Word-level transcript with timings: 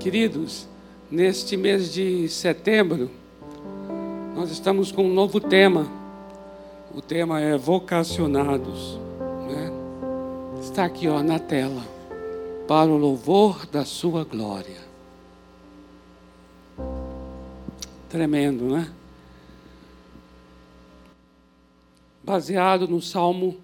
Queridos, 0.00 0.66
neste 1.10 1.54
mês 1.54 1.92
de 1.92 2.28
setembro, 2.30 3.10
nós 4.34 4.50
estamos 4.50 4.90
com 4.90 5.04
um 5.04 5.12
novo 5.12 5.38
tema. 5.38 5.86
O 6.94 7.02
tema 7.02 7.40
é 7.40 7.58
vocacionados. 7.58 8.98
Né? 9.46 9.70
Está 10.62 10.86
aqui 10.86 11.08
ó, 11.08 11.22
na 11.22 11.38
tela. 11.38 11.82
Para 12.66 12.90
o 12.90 12.96
louvor 12.96 13.66
da 13.66 13.84
sua 13.84 14.24
glória. 14.24 14.80
Tremendo, 18.08 18.64
né? 18.64 18.90
Baseado 22.24 22.88
no 22.88 23.02
Salmo 23.02 23.58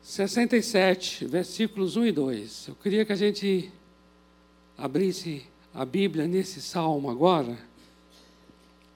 67, 0.00 1.26
versículos 1.26 1.96
1 1.96 2.06
e 2.06 2.12
2. 2.12 2.68
Eu 2.68 2.74
queria 2.76 3.04
que 3.04 3.12
a 3.12 3.16
gente 3.16 3.70
abrisse 4.80 5.42
a 5.74 5.84
Bíblia 5.84 6.26
nesse 6.26 6.60
salmo 6.62 7.10
agora. 7.10 7.58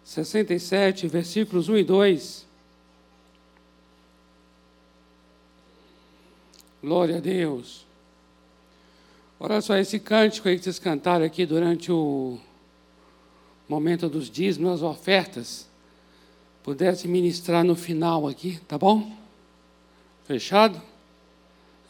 67, 0.02 1.06
versículos 1.06 1.68
1 1.68 1.76
e 1.76 1.84
2. 1.84 2.46
Glória 6.82 7.18
a 7.18 7.20
Deus. 7.20 7.84
Olha 9.38 9.60
só 9.60 9.76
esse 9.76 9.98
cântico 9.98 10.48
aí 10.48 10.56
que 10.56 10.64
vocês 10.64 10.78
cantaram 10.78 11.24
aqui 11.24 11.45
durante 11.45 11.92
o 11.92 12.38
momento 13.68 14.09
dos 14.09 14.30
dízimos, 14.30 14.73
as 14.73 14.82
ofertas. 14.82 15.68
Pudesse 16.62 17.06
ministrar 17.06 17.62
no 17.62 17.76
final 17.76 18.26
aqui, 18.26 18.59
tá 18.66 18.78
bom? 18.78 19.14
Fechado? 20.24 20.80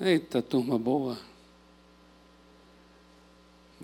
Eita, 0.01 0.43
turma 0.43 0.77
boa. 0.79 1.17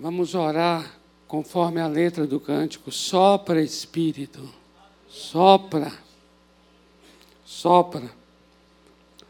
Vamos 0.01 0.33
orar 0.33 0.99
conforme 1.27 1.79
a 1.79 1.85
letra 1.85 2.25
do 2.25 2.39
cântico. 2.39 2.91
Sopra, 2.91 3.61
Espírito. 3.61 4.51
Sopra. 5.07 5.93
Sopra. 7.45 8.09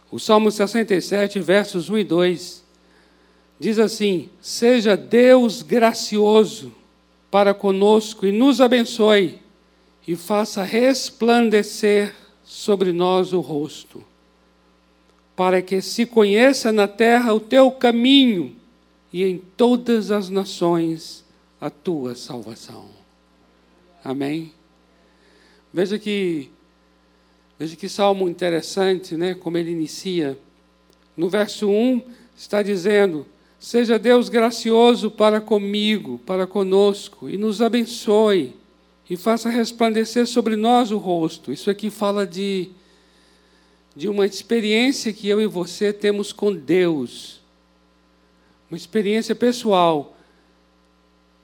O 0.10 0.18
Salmo 0.18 0.50
67, 0.50 1.42
versos 1.42 1.90
1 1.90 1.98
e 1.98 2.04
2, 2.06 2.64
diz 3.60 3.80
assim: 3.80 4.30
Seja 4.40 4.96
Deus 4.96 5.62
gracioso 5.62 6.72
para 7.30 7.54
conosco 7.54 8.26
e 8.26 8.32
nos 8.32 8.62
abençoe, 8.62 9.42
e 10.08 10.16
faça 10.16 10.64
resplandecer 10.64 12.16
sobre 12.46 12.94
nós 12.94 13.34
o 13.34 13.42
rosto, 13.42 14.02
para 15.36 15.62
que 15.62 15.82
se 15.82 16.06
conheça 16.06 16.72
na 16.72 16.88
terra 16.88 17.34
o 17.34 17.42
teu 17.42 17.70
caminho 17.72 18.61
e 19.12 19.24
em 19.24 19.38
todas 19.38 20.12
as 20.12 20.30
nações 20.30 21.24
a 21.60 21.70
tua 21.70 22.16
salvação. 22.16 22.86
Amém? 24.04 24.54
Veja 25.74 26.00
que 26.00 26.50
veja 27.60 27.76
que 27.76 27.88
salmo 27.88 28.28
interessante, 28.28 29.16
né, 29.16 29.36
como 29.36 29.58
ele 29.58 29.72
inicia. 29.72 30.38
No 31.16 31.30
verso 31.30 31.70
1 31.70 32.02
está 32.36 32.64
dizendo: 32.64 33.28
Seja 33.60 34.00
Deus 34.00 34.30
gracioso 34.30 35.12
para 35.12 35.40
comigo, 35.40 36.20
para 36.26 36.48
conosco, 36.48 37.30
e 37.30 37.38
nos 37.38 37.62
abençoe, 37.62 38.56
e 39.10 39.16
faça 39.16 39.50
resplandecer 39.50 40.26
sobre 40.26 40.56
nós 40.56 40.90
o 40.90 40.98
rosto. 40.98 41.52
Isso 41.52 41.70
aqui 41.70 41.90
fala 41.90 42.26
de, 42.26 42.70
de 43.96 44.10
uma 44.10 44.26
experiência 44.26 45.14
que 45.14 45.28
eu 45.28 45.40
e 45.40 45.46
você 45.46 45.94
temos 45.94 46.34
com 46.34 46.52
Deus 46.52 47.41
uma 48.72 48.78
experiência 48.78 49.36
pessoal, 49.36 50.16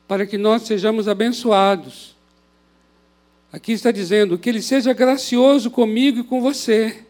para 0.07 0.25
que 0.25 0.37
nós 0.37 0.61
sejamos 0.61 1.09
abençoados. 1.09 2.15
Aqui 3.51 3.73
está 3.73 3.91
dizendo 3.91 4.37
que 4.37 4.47
Ele 4.47 4.61
seja 4.61 4.93
gracioso 4.93 5.69
comigo 5.69 6.19
e 6.19 6.23
com 6.23 6.39
você, 6.39 7.03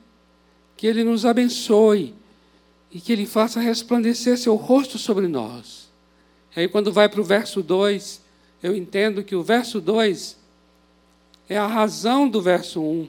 que 0.75 0.87
Ele 0.87 1.03
nos 1.03 1.23
abençoe 1.23 2.15
e 2.91 2.99
que 2.99 3.13
Ele 3.13 3.27
faça 3.27 3.59
resplandecer 3.59 4.39
seu 4.39 4.55
rosto 4.55 4.97
sobre 4.97 5.27
nós. 5.27 5.87
Aí, 6.55 6.67
quando 6.67 6.91
vai 6.91 7.07
para 7.07 7.21
o 7.21 7.23
verso 7.23 7.61
2, 7.61 8.19
eu 8.63 8.75
entendo 8.75 9.23
que 9.23 9.35
o 9.35 9.43
verso 9.43 9.79
2 9.79 10.35
é 11.47 11.59
a 11.59 11.67
razão 11.67 12.27
do 12.27 12.41
verso 12.41 12.81
1, 12.81 13.07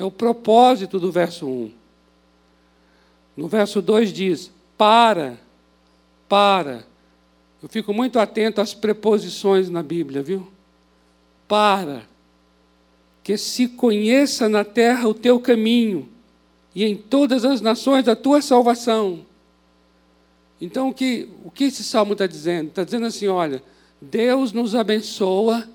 é 0.00 0.04
o 0.04 0.10
propósito 0.10 0.98
do 0.98 1.12
verso 1.12 1.46
1. 1.46 1.70
No 3.36 3.46
verso 3.46 3.80
2 3.80 4.12
diz: 4.12 4.50
Para 4.76 5.38
para. 6.28 6.84
Eu 7.62 7.68
fico 7.68 7.92
muito 7.92 8.18
atento 8.18 8.60
às 8.60 8.74
preposições 8.74 9.68
na 9.68 9.82
Bíblia, 9.82 10.22
viu? 10.22 10.46
Para. 11.46 12.02
Que 13.22 13.36
se 13.36 13.68
conheça 13.68 14.48
na 14.48 14.64
terra 14.64 15.08
o 15.08 15.14
teu 15.14 15.40
caminho 15.40 16.08
e 16.74 16.84
em 16.84 16.96
todas 16.96 17.44
as 17.44 17.60
nações 17.60 18.06
a 18.06 18.14
tua 18.14 18.40
salvação. 18.40 19.26
Então, 20.60 20.88
o 20.88 20.94
que, 20.94 21.28
o 21.44 21.50
que 21.50 21.64
esse 21.64 21.84
salmo 21.84 22.12
está 22.12 22.26
dizendo? 22.26 22.68
Está 22.68 22.84
dizendo 22.84 23.06
assim: 23.06 23.28
olha, 23.28 23.62
Deus 24.00 24.52
nos 24.52 24.74
abençoa 24.74 25.68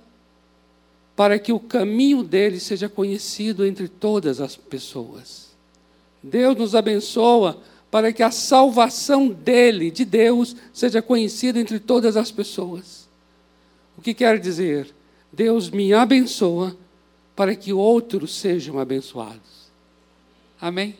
para 1.15 1.37
que 1.37 1.53
o 1.53 1.59
caminho 1.59 2.23
dele 2.23 2.59
seja 2.59 2.89
conhecido 2.89 3.65
entre 3.65 3.87
todas 3.87 4.41
as 4.41 4.55
pessoas. 4.55 5.51
Deus 6.21 6.55
nos 6.57 6.73
abençoa 6.73 7.61
para 7.93 8.11
que 8.11 8.23
a 8.23 8.31
salvação 8.31 9.27
dele, 9.27 9.91
de 9.91 10.03
Deus, 10.03 10.55
seja 10.73 10.99
conhecida 10.99 11.59
entre 11.59 11.79
todas 11.79 12.17
as 12.17 12.31
pessoas. 12.31 13.07
O 13.95 14.01
que 14.01 14.15
quer 14.15 14.39
dizer? 14.39 14.91
Deus 15.31 15.69
me 15.69 15.93
abençoa 15.93 16.75
para 17.35 17.55
que 17.55 17.71
outros 17.71 18.33
sejam 18.33 18.79
abençoados. 18.79 19.69
Amém? 20.59 20.97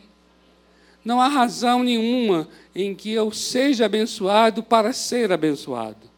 Não 1.04 1.20
há 1.20 1.26
razão 1.26 1.82
nenhuma 1.82 2.48
em 2.72 2.94
que 2.94 3.10
eu 3.10 3.32
seja 3.32 3.86
abençoado 3.86 4.62
para 4.62 4.92
ser 4.92 5.32
abençoado. 5.32 6.08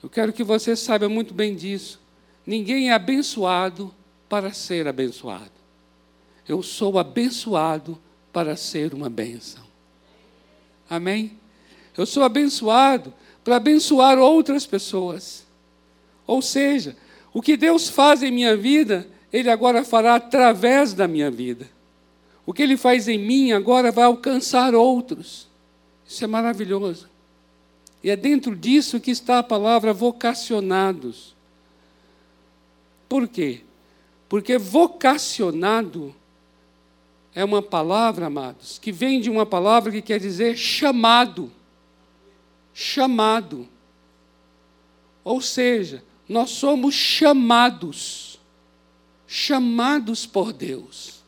Eu 0.00 0.08
quero 0.08 0.32
que 0.32 0.44
você 0.44 0.76
saiba 0.76 1.08
muito 1.08 1.34
bem 1.34 1.56
disso. 1.56 2.00
Ninguém 2.46 2.90
é 2.90 2.92
abençoado 2.92 3.92
para 4.28 4.52
ser 4.52 4.86
abençoado. 4.86 5.50
Eu 6.46 6.62
sou 6.62 7.00
abençoado 7.00 7.98
para 8.36 8.54
ser 8.54 8.92
uma 8.92 9.08
bênção. 9.08 9.62
Amém? 10.90 11.38
Eu 11.96 12.04
sou 12.04 12.22
abençoado 12.22 13.10
para 13.42 13.56
abençoar 13.56 14.18
outras 14.18 14.66
pessoas. 14.66 15.46
Ou 16.26 16.42
seja, 16.42 16.94
o 17.32 17.40
que 17.40 17.56
Deus 17.56 17.88
faz 17.88 18.22
em 18.22 18.30
minha 18.30 18.54
vida, 18.54 19.08
Ele 19.32 19.48
agora 19.48 19.82
fará 19.82 20.16
através 20.16 20.92
da 20.92 21.08
minha 21.08 21.30
vida. 21.30 21.66
O 22.44 22.52
que 22.52 22.62
Ele 22.62 22.76
faz 22.76 23.08
em 23.08 23.16
mim 23.18 23.52
agora 23.52 23.90
vai 23.90 24.04
alcançar 24.04 24.74
outros. 24.74 25.48
Isso 26.06 26.22
é 26.22 26.26
maravilhoso. 26.26 27.08
E 28.04 28.10
é 28.10 28.16
dentro 28.16 28.54
disso 28.54 29.00
que 29.00 29.10
está 29.10 29.38
a 29.38 29.42
palavra 29.42 29.94
vocacionados. 29.94 31.34
Por 33.08 33.28
quê? 33.28 33.62
Porque 34.28 34.58
vocacionado 34.58 36.14
é 37.36 37.44
uma 37.44 37.60
palavra, 37.60 38.28
amados, 38.28 38.78
que 38.78 38.90
vem 38.90 39.20
de 39.20 39.28
uma 39.28 39.44
palavra 39.44 39.92
que 39.92 40.00
quer 40.00 40.18
dizer 40.18 40.56
chamado. 40.56 41.52
Chamado. 42.72 43.68
Ou 45.22 45.42
seja, 45.42 46.02
nós 46.26 46.48
somos 46.48 46.94
chamados. 46.94 48.40
Chamados 49.26 50.24
por 50.24 50.50
Deus. 50.50 51.22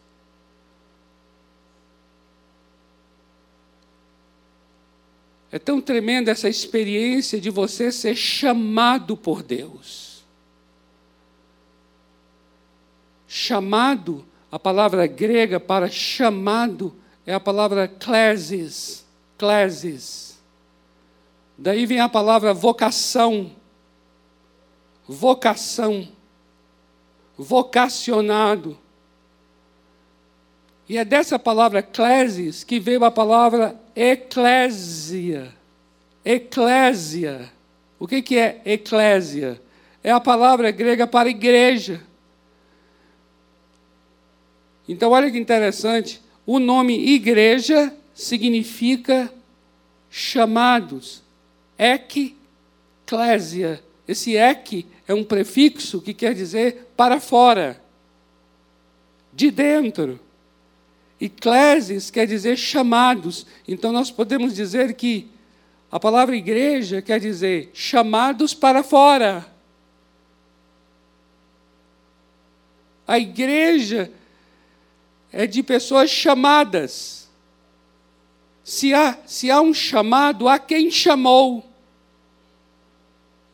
É 5.52 5.58
tão 5.58 5.78
tremenda 5.78 6.30
essa 6.30 6.48
experiência 6.48 7.38
de 7.38 7.50
você 7.50 7.92
ser 7.92 8.16
chamado 8.16 9.14
por 9.14 9.42
Deus. 9.42 10.24
Chamado 13.26 14.26
a 14.50 14.58
palavra 14.58 15.06
grega 15.06 15.60
para 15.60 15.90
chamado 15.90 16.94
é 17.26 17.34
a 17.34 17.40
palavra 17.40 17.86
klesis, 17.86 19.04
klesis. 19.36 20.38
Daí 21.56 21.84
vem 21.84 22.00
a 22.00 22.08
palavra 22.08 22.54
vocação, 22.54 23.50
vocação, 25.06 26.08
vocacionado. 27.36 28.78
E 30.88 30.96
é 30.96 31.04
dessa 31.04 31.38
palavra 31.38 31.82
klesis 31.82 32.64
que 32.64 32.80
veio 32.80 33.04
a 33.04 33.10
palavra 33.10 33.78
eclésia. 33.94 35.54
Eclésia. 36.24 37.52
O 37.98 38.06
que, 38.06 38.22
que 38.22 38.38
é 38.38 38.62
eclésia? 38.64 39.60
É 40.02 40.10
a 40.10 40.20
palavra 40.20 40.70
grega 40.70 41.06
para 41.06 41.28
igreja. 41.28 42.07
Então, 44.88 45.10
olha 45.10 45.30
que 45.30 45.38
interessante: 45.38 46.20
o 46.46 46.58
nome 46.58 47.14
igreja 47.14 47.94
significa 48.14 49.30
chamados. 50.10 51.22
Eclésia. 51.78 53.82
Esse 54.06 54.36
ek 54.36 54.86
é 55.06 55.12
um 55.12 55.22
prefixo 55.22 56.00
que 56.00 56.14
quer 56.14 56.34
dizer 56.34 56.88
para 56.96 57.20
fora, 57.20 57.80
de 59.32 59.50
dentro. 59.50 60.18
Eclésias 61.20 62.10
quer 62.10 62.26
dizer 62.26 62.56
chamados. 62.56 63.46
Então 63.66 63.92
nós 63.92 64.10
podemos 64.10 64.54
dizer 64.54 64.94
que 64.94 65.28
a 65.90 66.00
palavra 66.00 66.36
igreja 66.36 67.02
quer 67.02 67.20
dizer 67.20 67.70
chamados 67.74 68.54
para 68.54 68.82
fora. 68.82 69.46
A 73.06 73.18
igreja 73.18 74.10
é 75.32 75.46
de 75.46 75.62
pessoas 75.62 76.10
chamadas. 76.10 77.28
Se 78.64 78.92
há, 78.92 79.18
se 79.26 79.50
há 79.50 79.60
um 79.60 79.72
chamado, 79.72 80.48
há 80.48 80.58
quem 80.58 80.90
chamou. 80.90 81.64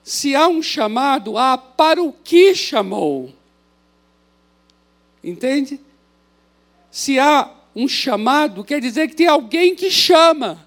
Se 0.03 0.35
há 0.35 0.49
um 0.49 0.63
chamado, 0.63 1.39
há 1.39 1.57
para 1.57 2.03
o 2.03 2.13
que 2.13 2.55
chamou. 2.55 3.33
Entende? 5.23 5.81
Se 6.91 7.19
há 7.19 7.51
um 7.75 7.89
chamado, 7.89 8.63
quer 8.63 8.81
dizer 8.81 9.09
que 9.09 9.17
tem 9.17 9.27
alguém 9.27 9.75
que 9.75 9.91
chama. 9.91 10.67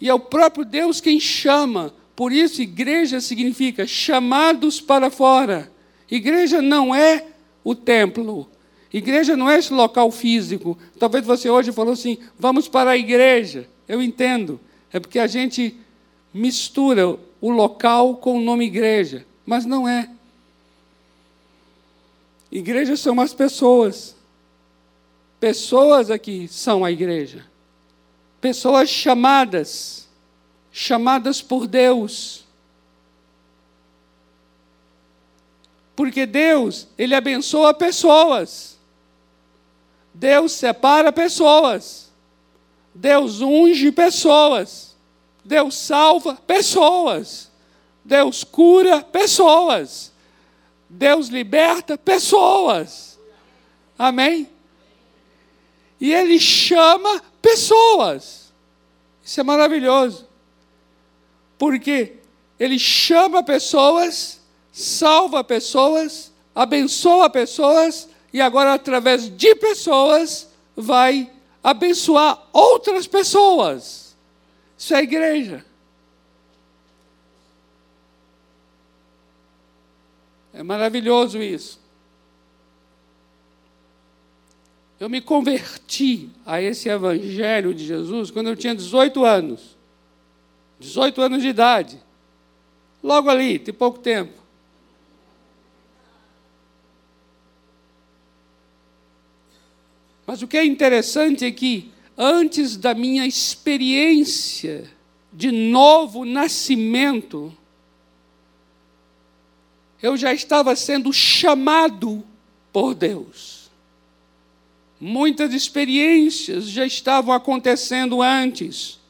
E 0.00 0.08
é 0.08 0.14
o 0.14 0.20
próprio 0.20 0.64
Deus 0.64 1.00
quem 1.00 1.20
chama. 1.20 1.94
Por 2.16 2.32
isso, 2.32 2.60
igreja 2.60 3.20
significa 3.20 3.86
chamados 3.86 4.80
para 4.80 5.10
fora. 5.10 5.72
Igreja 6.10 6.60
não 6.60 6.94
é 6.94 7.26
o 7.62 7.74
templo. 7.74 8.48
Igreja 8.94 9.36
não 9.36 9.50
é 9.50 9.58
esse 9.58 9.72
local 9.72 10.08
físico. 10.12 10.78
Talvez 11.00 11.26
você 11.26 11.50
hoje 11.50 11.72
falou 11.72 11.94
assim: 11.94 12.16
vamos 12.38 12.68
para 12.68 12.90
a 12.90 12.96
igreja. 12.96 13.68
Eu 13.88 14.00
entendo. 14.00 14.60
É 14.92 15.00
porque 15.00 15.18
a 15.18 15.26
gente 15.26 15.76
mistura 16.32 17.18
o 17.40 17.50
local 17.50 18.18
com 18.18 18.38
o 18.38 18.40
nome 18.40 18.66
igreja. 18.66 19.26
Mas 19.44 19.66
não 19.66 19.88
é. 19.88 20.08
Igrejas 22.52 23.00
são 23.00 23.20
as 23.20 23.34
pessoas. 23.34 24.14
Pessoas 25.40 26.08
aqui 26.08 26.46
são 26.46 26.84
a 26.84 26.92
igreja. 26.92 27.44
Pessoas 28.40 28.88
chamadas, 28.88 30.08
chamadas 30.70 31.42
por 31.42 31.66
Deus. 31.66 32.44
Porque 35.96 36.26
Deus, 36.26 36.86
Ele 36.96 37.16
abençoa 37.16 37.74
pessoas. 37.74 38.73
Deus 40.14 40.52
separa 40.52 41.12
pessoas. 41.12 42.12
Deus 42.94 43.40
unge 43.40 43.90
pessoas. 43.90 44.94
Deus 45.44 45.76
salva 45.76 46.36
pessoas. 46.36 47.50
Deus 48.04 48.44
cura 48.44 49.02
pessoas. 49.02 50.12
Deus 50.88 51.26
liberta 51.26 51.98
pessoas. 51.98 53.18
Amém? 53.98 54.48
E 56.00 56.12
Ele 56.12 56.38
chama 56.38 57.20
pessoas. 57.42 58.52
Isso 59.24 59.40
é 59.40 59.42
maravilhoso. 59.42 60.28
Porque 61.58 62.18
Ele 62.58 62.78
chama 62.78 63.42
pessoas, 63.42 64.40
salva 64.70 65.42
pessoas, 65.42 66.32
abençoa 66.54 67.28
pessoas, 67.30 68.08
e 68.34 68.40
agora, 68.40 68.74
através 68.74 69.30
de 69.30 69.54
pessoas, 69.54 70.50
vai 70.74 71.30
abençoar 71.62 72.48
outras 72.52 73.06
pessoas. 73.06 74.16
Isso 74.76 74.92
é 74.92 75.04
igreja. 75.04 75.64
É 80.52 80.64
maravilhoso 80.64 81.40
isso. 81.40 81.78
Eu 84.98 85.08
me 85.08 85.20
converti 85.20 86.28
a 86.44 86.60
esse 86.60 86.88
evangelho 86.88 87.72
de 87.72 87.86
Jesus 87.86 88.32
quando 88.32 88.48
eu 88.48 88.56
tinha 88.56 88.74
18 88.74 89.24
anos. 89.24 89.76
18 90.80 91.22
anos 91.22 91.40
de 91.40 91.50
idade. 91.50 92.02
Logo 93.00 93.30
ali, 93.30 93.60
tem 93.60 93.72
pouco 93.72 94.00
tempo. 94.00 94.43
Mas 100.26 100.42
o 100.42 100.48
que 100.48 100.56
é 100.56 100.64
interessante 100.64 101.44
é 101.44 101.50
que, 101.50 101.90
antes 102.16 102.76
da 102.76 102.94
minha 102.94 103.26
experiência 103.26 104.90
de 105.32 105.50
novo 105.50 106.24
nascimento, 106.24 107.52
eu 110.00 110.16
já 110.16 110.32
estava 110.32 110.76
sendo 110.76 111.12
chamado 111.12 112.24
por 112.72 112.94
Deus. 112.94 113.70
Muitas 115.00 115.52
experiências 115.52 116.68
já 116.68 116.86
estavam 116.86 117.34
acontecendo 117.34 118.22
antes, 118.22 119.00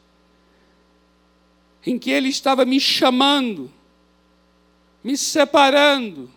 em 1.87 1.99
que 1.99 2.11
Ele 2.11 2.29
estava 2.29 2.65
me 2.65 2.81
chamando, 2.81 3.71
me 5.03 5.17
separando. 5.17 6.31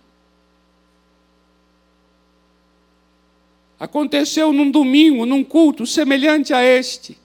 Aconteceu 3.79 4.51
num 4.51 4.71
domingo, 4.71 5.25
num 5.25 5.44
culto 5.44 5.85
semelhante 5.85 6.53
a 6.53 6.63
este, 6.63 7.18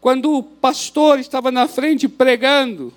quando 0.00 0.34
o 0.34 0.42
pastor 0.42 1.18
estava 1.18 1.50
na 1.50 1.68
frente 1.68 2.08
pregando, 2.08 2.92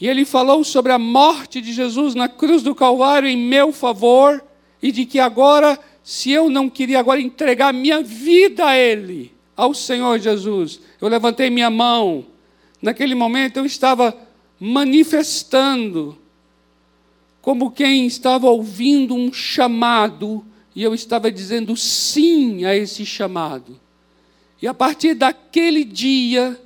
e 0.00 0.06
ele 0.06 0.24
falou 0.24 0.62
sobre 0.62 0.92
a 0.92 0.98
morte 0.98 1.60
de 1.60 1.72
Jesus 1.72 2.14
na 2.14 2.28
cruz 2.28 2.62
do 2.62 2.74
Calvário 2.74 3.28
em 3.28 3.36
meu 3.36 3.72
favor 3.72 4.42
e 4.80 4.92
de 4.92 5.04
que 5.04 5.18
agora, 5.18 5.78
se 6.04 6.30
eu 6.30 6.48
não 6.48 6.70
queria 6.70 7.00
agora 7.00 7.20
entregar 7.20 7.72
minha 7.72 8.00
vida 8.00 8.64
a 8.64 8.76
Ele, 8.76 9.32
ao 9.56 9.74
Senhor 9.74 10.20
Jesus, 10.20 10.80
eu 11.00 11.08
levantei 11.08 11.50
minha 11.50 11.68
mão. 11.68 12.24
Naquele 12.80 13.16
momento 13.16 13.56
eu 13.56 13.66
estava 13.66 14.16
manifestando 14.60 16.16
como 17.42 17.72
quem 17.72 18.06
estava 18.06 18.48
ouvindo 18.48 19.16
um 19.16 19.32
chamado 19.32 20.44
e 20.78 20.82
eu 20.84 20.94
estava 20.94 21.28
dizendo 21.28 21.76
sim 21.76 22.64
a 22.64 22.72
esse 22.72 23.04
chamado. 23.04 23.80
E 24.62 24.68
a 24.68 24.72
partir 24.72 25.12
daquele 25.12 25.84
dia, 25.84 26.56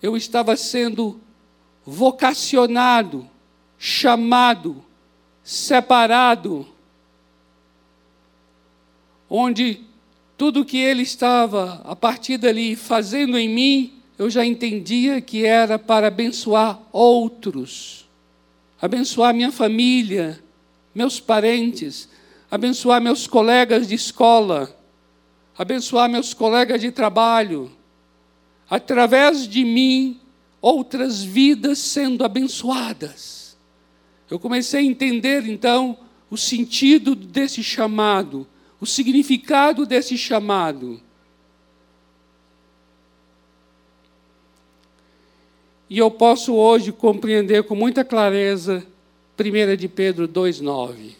eu 0.00 0.16
estava 0.16 0.56
sendo 0.56 1.20
vocacionado, 1.84 3.28
chamado, 3.76 4.84
separado, 5.42 6.68
onde 9.28 9.80
tudo 10.38 10.64
que 10.64 10.78
ele 10.78 11.02
estava, 11.02 11.82
a 11.84 11.96
partir 11.96 12.38
dali, 12.38 12.76
fazendo 12.76 13.36
em 13.36 13.48
mim, 13.48 13.99
eu 14.20 14.28
já 14.28 14.44
entendia 14.44 15.18
que 15.18 15.46
era 15.46 15.78
para 15.78 16.08
abençoar 16.08 16.78
outros, 16.92 18.06
abençoar 18.78 19.32
minha 19.32 19.50
família, 19.50 20.38
meus 20.94 21.18
parentes, 21.18 22.06
abençoar 22.50 23.00
meus 23.00 23.26
colegas 23.26 23.88
de 23.88 23.94
escola, 23.94 24.78
abençoar 25.56 26.06
meus 26.06 26.34
colegas 26.34 26.82
de 26.82 26.92
trabalho, 26.92 27.72
através 28.68 29.48
de 29.48 29.64
mim, 29.64 30.20
outras 30.60 31.22
vidas 31.22 31.78
sendo 31.78 32.22
abençoadas. 32.22 33.56
Eu 34.30 34.38
comecei 34.38 34.80
a 34.80 34.84
entender 34.84 35.48
então 35.48 35.96
o 36.30 36.36
sentido 36.36 37.14
desse 37.14 37.62
chamado, 37.62 38.46
o 38.78 38.84
significado 38.84 39.86
desse 39.86 40.18
chamado. 40.18 41.00
E 45.90 45.98
eu 45.98 46.08
posso 46.08 46.54
hoje 46.54 46.92
compreender 46.92 47.64
com 47.64 47.74
muita 47.74 48.04
clareza 48.04 48.86
1 49.36 49.76
de 49.76 49.88
Pedro 49.88 50.28
2,9. 50.28 51.16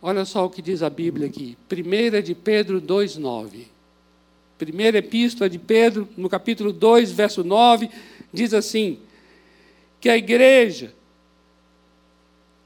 Olha 0.00 0.24
só 0.24 0.44
o 0.44 0.50
que 0.50 0.62
diz 0.62 0.84
a 0.84 0.88
Bíblia 0.88 1.26
aqui. 1.26 1.58
1 1.68 2.22
de 2.22 2.32
Pedro 2.32 2.80
2,9. 2.80 3.64
Primeira 4.56 4.98
epístola 4.98 5.50
de 5.50 5.58
Pedro, 5.58 6.08
no 6.16 6.28
capítulo 6.28 6.72
2, 6.72 7.10
verso 7.10 7.42
9, 7.42 7.90
diz 8.32 8.54
assim: 8.54 9.00
que 10.00 10.08
a 10.08 10.16
igreja, 10.16 10.94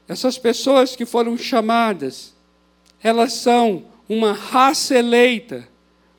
essas 0.07 0.37
pessoas 0.37 0.95
que 0.95 1.03
foram 1.03 1.35
chamadas, 1.35 2.35
elas 3.01 3.33
são 3.33 3.85
uma 4.07 4.33
raça 4.33 4.95
eleita, 4.95 5.67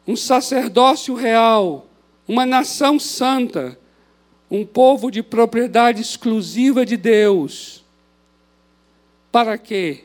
um 0.09 0.17
sacerdócio 0.17 1.15
real, 1.15 1.87
uma 2.27 2.45
nação 2.45 2.99
santa, 2.99 3.79
um 4.50 4.66
povo 4.66 5.11
de 5.11 5.23
propriedade 5.23 6.00
exclusiva 6.00 6.85
de 6.85 6.97
Deus. 6.97 7.85
Para 9.30 9.57
quê? 9.57 10.04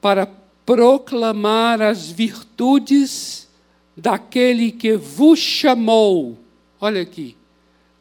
Para 0.00 0.26
proclamar 0.66 1.80
as 1.80 2.10
virtudes 2.10 3.48
daquele 3.96 4.70
que 4.70 4.94
vos 4.96 5.38
chamou, 5.38 6.36
olha 6.80 7.00
aqui, 7.00 7.36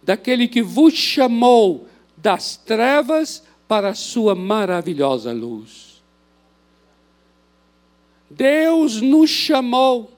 daquele 0.04 0.48
que 0.48 0.62
vos 0.62 0.94
chamou 0.94 1.88
das 2.18 2.58
trevas 2.58 3.44
para 3.68 3.90
a 3.90 3.96
sua 3.96 4.36
maravilhosa 4.36 5.32
luz. 5.32 6.02
Deus 8.30 9.00
nos 9.02 9.30
chamou. 9.30 10.12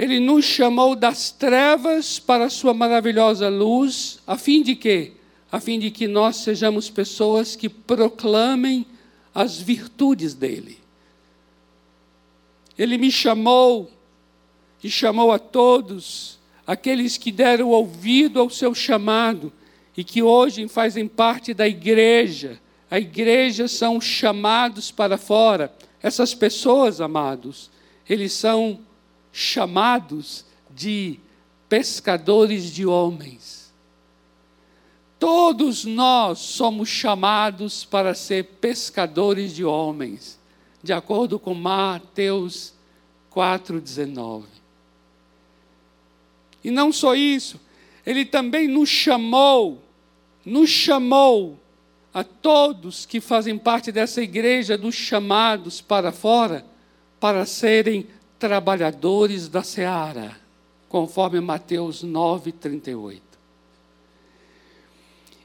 Ele 0.00 0.18
nos 0.18 0.46
chamou 0.46 0.96
das 0.96 1.30
trevas 1.30 2.18
para 2.18 2.46
a 2.46 2.48
sua 2.48 2.72
maravilhosa 2.72 3.50
luz, 3.50 4.18
a 4.26 4.34
fim 4.34 4.62
de 4.62 4.74
quê? 4.74 5.12
A 5.52 5.60
fim 5.60 5.78
de 5.78 5.90
que 5.90 6.08
nós 6.08 6.36
sejamos 6.36 6.88
pessoas 6.88 7.54
que 7.54 7.68
proclamem 7.68 8.86
as 9.34 9.60
virtudes 9.60 10.32
dele. 10.32 10.78
Ele 12.78 12.96
me 12.96 13.12
chamou 13.12 13.90
e 14.82 14.88
chamou 14.90 15.32
a 15.32 15.38
todos 15.38 16.38
aqueles 16.66 17.18
que 17.18 17.30
deram 17.30 17.68
ouvido 17.68 18.40
ao 18.40 18.48
seu 18.48 18.74
chamado 18.74 19.52
e 19.94 20.02
que 20.02 20.22
hoje 20.22 20.66
fazem 20.66 21.06
parte 21.06 21.52
da 21.52 21.68
igreja. 21.68 22.58
A 22.90 22.98
igreja 22.98 23.68
são 23.68 24.00
chamados 24.00 24.90
para 24.90 25.18
fora. 25.18 25.70
Essas 26.02 26.34
pessoas, 26.34 27.02
amados, 27.02 27.70
eles 28.08 28.32
são 28.32 28.80
chamados 29.32 30.44
de 30.70 31.18
pescadores 31.68 32.72
de 32.72 32.84
homens. 32.86 33.72
Todos 35.18 35.84
nós 35.84 36.38
somos 36.38 36.88
chamados 36.88 37.84
para 37.84 38.14
ser 38.14 38.44
pescadores 38.60 39.54
de 39.54 39.64
homens, 39.64 40.38
de 40.82 40.92
acordo 40.92 41.38
com 41.38 41.54
Mateus 41.54 42.72
4,19. 43.30 44.44
E 46.64 46.70
não 46.70 46.92
só 46.92 47.14
isso, 47.14 47.60
ele 48.04 48.24
também 48.24 48.66
nos 48.66 48.88
chamou, 48.88 49.82
nos 50.44 50.70
chamou 50.70 51.58
a 52.12 52.24
todos 52.24 53.06
que 53.06 53.20
fazem 53.20 53.56
parte 53.56 53.92
dessa 53.92 54.22
igreja 54.22 54.76
dos 54.76 54.94
chamados 54.94 55.80
para 55.80 56.10
fora, 56.10 56.64
para 57.20 57.46
serem 57.46 58.06
trabalhadores 58.40 59.48
da 59.48 59.62
seara, 59.62 60.34
conforme 60.88 61.38
Mateus 61.40 62.02
9, 62.02 62.50
38. 62.52 63.22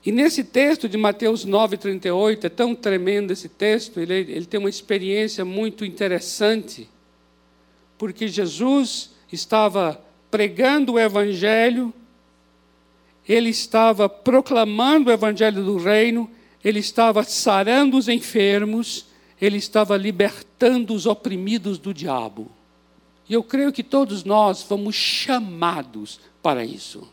E 0.06 0.12
nesse 0.12 0.44
texto 0.44 0.88
de 0.88 0.98
Mateus 0.98 1.44
9, 1.44 1.78
38, 1.78 2.48
é 2.48 2.50
tão 2.50 2.74
tremendo 2.74 3.32
esse 3.32 3.50
texto, 3.50 4.00
ele, 4.00 4.14
ele 4.14 4.46
tem 4.46 4.60
uma 4.60 4.70
experiência 4.70 5.44
muito 5.44 5.84
interessante, 5.84 6.88
porque 7.98 8.28
Jesus 8.28 9.12
estava 9.32 10.00
pregando 10.32 10.94
o 10.94 11.00
Evangelho, 11.00 11.94
ele 13.28 13.50
estava 13.50 14.08
proclamando 14.08 15.10
o 15.10 15.14
Evangelho 15.14 15.64
do 15.64 15.78
Reino, 15.78 16.30
ele 16.64 16.80
estava 16.80 17.24
sarando 17.24 17.98
os 17.98 18.08
enfermos, 18.08 19.08
ele 19.42 19.58
estava 19.58 19.98
libertando 19.98 20.94
os 20.94 21.06
oprimidos 21.06 21.78
do 21.78 21.94
diabo. 21.94 22.52
E 23.28 23.34
eu 23.34 23.44
creio 23.44 23.72
que 23.72 23.84
todos 23.84 24.24
nós 24.24 24.62
fomos 24.62 24.96
chamados 24.96 26.20
para 26.42 26.64
isso. 26.64 27.08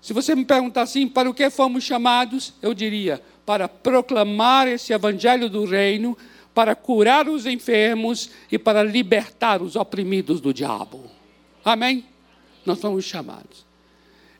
Se 0.00 0.12
você 0.12 0.34
me 0.34 0.44
perguntar 0.44 0.82
assim, 0.82 1.06
para 1.06 1.30
o 1.30 1.34
que 1.34 1.48
fomos 1.48 1.84
chamados? 1.84 2.52
Eu 2.60 2.74
diria, 2.74 3.22
para 3.46 3.68
proclamar 3.68 4.66
esse 4.66 4.92
evangelho 4.92 5.48
do 5.48 5.64
reino, 5.64 6.18
para 6.52 6.74
curar 6.74 7.28
os 7.28 7.46
enfermos 7.46 8.30
e 8.50 8.58
para 8.58 8.82
libertar 8.82 9.62
os 9.62 9.76
oprimidos 9.76 10.40
do 10.40 10.52
diabo. 10.52 11.04
Amém? 11.64 12.04
Nós 12.66 12.80
fomos 12.80 13.04
chamados. 13.04 13.64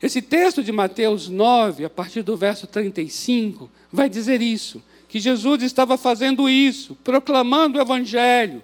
Esse 0.01 0.21
texto 0.21 0.61
de 0.61 0.73
Mateus 0.73 1.29
9, 1.29 1.85
a 1.85 1.89
partir 1.89 2.23
do 2.23 2.35
verso 2.35 2.67
35, 2.67 3.71
vai 3.89 4.09
dizer 4.09 4.41
isso: 4.41 4.83
que 5.07 5.17
Jesus 5.17 5.63
estava 5.63 5.97
fazendo 5.97 6.49
isso, 6.49 6.97
proclamando 7.03 7.77
o 7.77 7.81
evangelho 7.81 8.61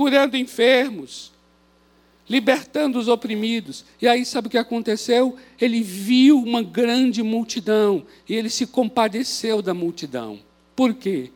curando 0.00 0.34
enfermos, 0.34 1.30
libertando 2.26 2.98
os 2.98 3.06
oprimidos. 3.06 3.84
E 4.00 4.08
aí, 4.08 4.24
sabe 4.24 4.46
o 4.46 4.50
que 4.50 4.56
aconteceu? 4.56 5.36
Ele 5.60 5.82
viu 5.82 6.38
uma 6.38 6.62
grande 6.62 7.22
multidão 7.22 8.06
e 8.26 8.34
ele 8.34 8.48
se 8.48 8.66
compadeceu 8.66 9.60
da 9.60 9.74
multidão. 9.74 10.40
Por 10.74 10.94
quê? 10.94 11.30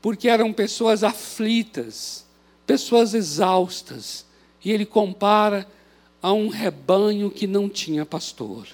Porque 0.00 0.30
eram 0.30 0.50
pessoas 0.50 1.04
aflitas, 1.04 2.24
pessoas 2.66 3.12
exaustas. 3.12 4.24
E 4.64 4.72
ele 4.72 4.86
compara 4.86 5.68
a 6.22 6.32
um 6.32 6.48
rebanho 6.48 7.30
que 7.30 7.46
não 7.46 7.68
tinha 7.68 8.06
pastor. 8.06 8.66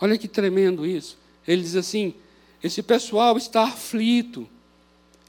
Olha 0.00 0.18
que 0.18 0.26
tremendo 0.26 0.84
isso. 0.84 1.16
Ele 1.46 1.62
diz 1.62 1.76
assim: 1.76 2.12
esse 2.60 2.82
pessoal 2.82 3.38
está 3.38 3.62
aflito, 3.62 4.48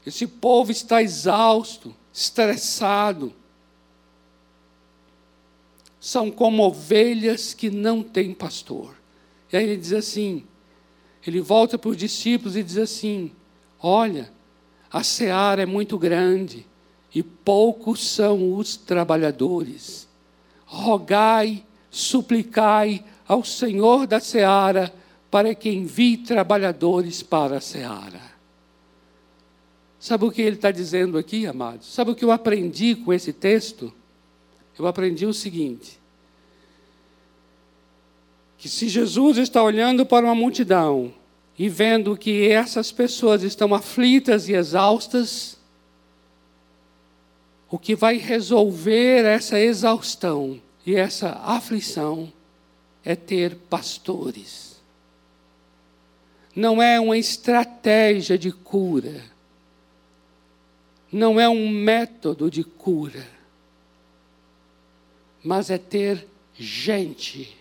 esse 0.04 0.26
povo 0.26 0.72
está 0.72 1.00
exausto 1.00 1.94
estressado. 2.14 3.34
São 5.98 6.30
como 6.30 6.62
ovelhas 6.62 7.52
que 7.52 7.68
não 7.68 8.02
têm 8.02 8.32
pastor. 8.32 8.94
E 9.52 9.56
aí 9.56 9.64
ele 9.64 9.76
diz 9.76 9.92
assim: 9.92 10.44
ele 11.26 11.40
volta 11.40 11.76
para 11.76 11.90
os 11.90 11.96
discípulos 11.96 12.56
e 12.56 12.62
diz 12.62 12.78
assim: 12.78 13.32
Olha, 13.80 14.30
a 14.90 15.02
seara 15.02 15.62
é 15.62 15.66
muito 15.66 15.98
grande 15.98 16.64
e 17.12 17.22
poucos 17.22 18.06
são 18.06 18.56
os 18.56 18.76
trabalhadores. 18.76 20.06
Rogai, 20.66 21.64
suplicai 21.90 23.04
ao 23.26 23.44
Senhor 23.44 24.06
da 24.06 24.20
seara 24.20 24.92
para 25.30 25.54
que 25.54 25.70
envie 25.70 26.18
trabalhadores 26.18 27.22
para 27.22 27.58
a 27.58 27.60
seara. 27.60 28.33
Sabe 30.04 30.26
o 30.26 30.30
que 30.30 30.42
ele 30.42 30.56
está 30.56 30.70
dizendo 30.70 31.16
aqui, 31.16 31.46
amados? 31.46 31.90
Sabe 31.90 32.10
o 32.10 32.14
que 32.14 32.22
eu 32.22 32.30
aprendi 32.30 32.94
com 32.94 33.10
esse 33.10 33.32
texto? 33.32 33.90
Eu 34.78 34.86
aprendi 34.86 35.24
o 35.24 35.32
seguinte: 35.32 35.98
que 38.58 38.68
se 38.68 38.86
Jesus 38.86 39.38
está 39.38 39.62
olhando 39.62 40.04
para 40.04 40.26
uma 40.26 40.34
multidão 40.34 41.10
e 41.58 41.70
vendo 41.70 42.18
que 42.18 42.50
essas 42.50 42.92
pessoas 42.92 43.42
estão 43.42 43.74
aflitas 43.74 44.46
e 44.46 44.52
exaustas, 44.52 45.58
o 47.70 47.78
que 47.78 47.96
vai 47.96 48.18
resolver 48.18 49.24
essa 49.24 49.58
exaustão 49.58 50.60
e 50.84 50.96
essa 50.96 51.30
aflição 51.42 52.30
é 53.02 53.16
ter 53.16 53.56
pastores. 53.56 54.82
Não 56.54 56.82
é 56.82 57.00
uma 57.00 57.16
estratégia 57.16 58.36
de 58.36 58.52
cura 58.52 59.32
não 61.14 61.38
é 61.38 61.48
um 61.48 61.68
método 61.68 62.50
de 62.50 62.64
cura, 62.64 63.24
mas 65.44 65.70
é 65.70 65.78
ter 65.78 66.26
gente, 66.58 67.56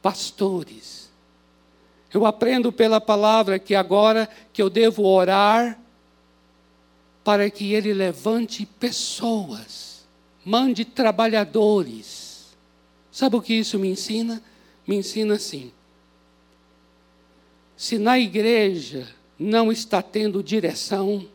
pastores. 0.00 1.10
Eu 2.10 2.24
aprendo 2.24 2.72
pela 2.72 2.98
palavra 2.98 3.58
que 3.58 3.74
agora 3.74 4.26
que 4.50 4.62
eu 4.62 4.70
devo 4.70 5.04
orar 5.04 5.78
para 7.22 7.50
que 7.50 7.74
ele 7.74 7.92
levante 7.92 8.64
pessoas, 8.64 10.06
mande 10.42 10.82
trabalhadores. 10.82 12.56
Sabe 13.12 13.36
o 13.36 13.42
que 13.42 13.52
isso 13.52 13.78
me 13.78 13.88
ensina? 13.88 14.42
Me 14.86 14.96
ensina 14.96 15.34
assim: 15.34 15.70
se 17.76 17.98
na 17.98 18.18
igreja 18.18 19.06
não 19.38 19.70
está 19.70 20.00
tendo 20.00 20.42
direção, 20.42 21.28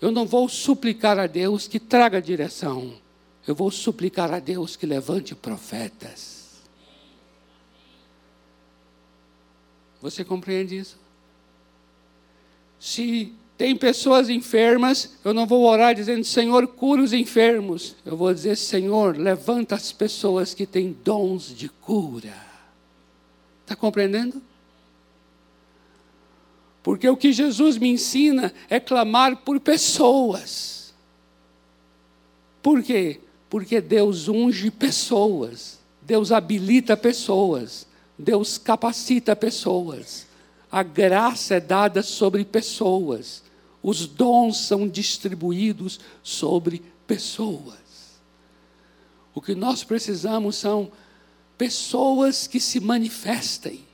eu 0.00 0.10
não 0.10 0.26
vou 0.26 0.48
suplicar 0.48 1.18
a 1.18 1.26
Deus 1.26 1.66
que 1.66 1.80
traga 1.80 2.20
direção. 2.20 2.94
Eu 3.46 3.54
vou 3.54 3.70
suplicar 3.70 4.32
a 4.32 4.38
Deus 4.38 4.76
que 4.76 4.86
levante 4.86 5.34
profetas. 5.34 6.36
Você 10.02 10.24
compreende 10.24 10.76
isso? 10.76 10.98
Se 12.78 13.32
tem 13.56 13.74
pessoas 13.74 14.28
enfermas, 14.28 15.16
eu 15.24 15.32
não 15.32 15.46
vou 15.46 15.64
orar 15.64 15.94
dizendo, 15.94 16.24
Senhor, 16.24 16.66
cura 16.68 17.02
os 17.02 17.12
enfermos. 17.12 17.96
Eu 18.04 18.16
vou 18.16 18.32
dizer, 18.32 18.56
Senhor, 18.56 19.16
levanta 19.16 19.74
as 19.74 19.92
pessoas 19.92 20.52
que 20.52 20.66
têm 20.66 20.94
dons 21.04 21.54
de 21.54 21.68
cura. 21.68 22.34
Está 23.62 23.74
compreendendo? 23.74 24.42
Porque 26.86 27.08
o 27.08 27.16
que 27.16 27.32
Jesus 27.32 27.76
me 27.78 27.88
ensina 27.88 28.54
é 28.70 28.78
clamar 28.78 29.38
por 29.38 29.58
pessoas. 29.58 30.94
Por 32.62 32.80
quê? 32.80 33.20
Porque 33.50 33.80
Deus 33.80 34.28
unge 34.28 34.70
pessoas, 34.70 35.80
Deus 36.00 36.30
habilita 36.30 36.96
pessoas, 36.96 37.88
Deus 38.16 38.56
capacita 38.56 39.34
pessoas. 39.34 40.28
A 40.70 40.84
graça 40.84 41.56
é 41.56 41.60
dada 41.60 42.04
sobre 42.04 42.44
pessoas. 42.44 43.42
os 43.82 44.06
dons 44.06 44.56
são 44.58 44.86
distribuídos 44.86 45.98
sobre 46.22 46.84
pessoas. 47.04 48.20
O 49.34 49.40
que 49.40 49.56
nós 49.56 49.82
precisamos 49.82 50.54
são 50.54 50.92
pessoas 51.58 52.46
que 52.46 52.60
se 52.60 52.78
manifestem. 52.78 53.84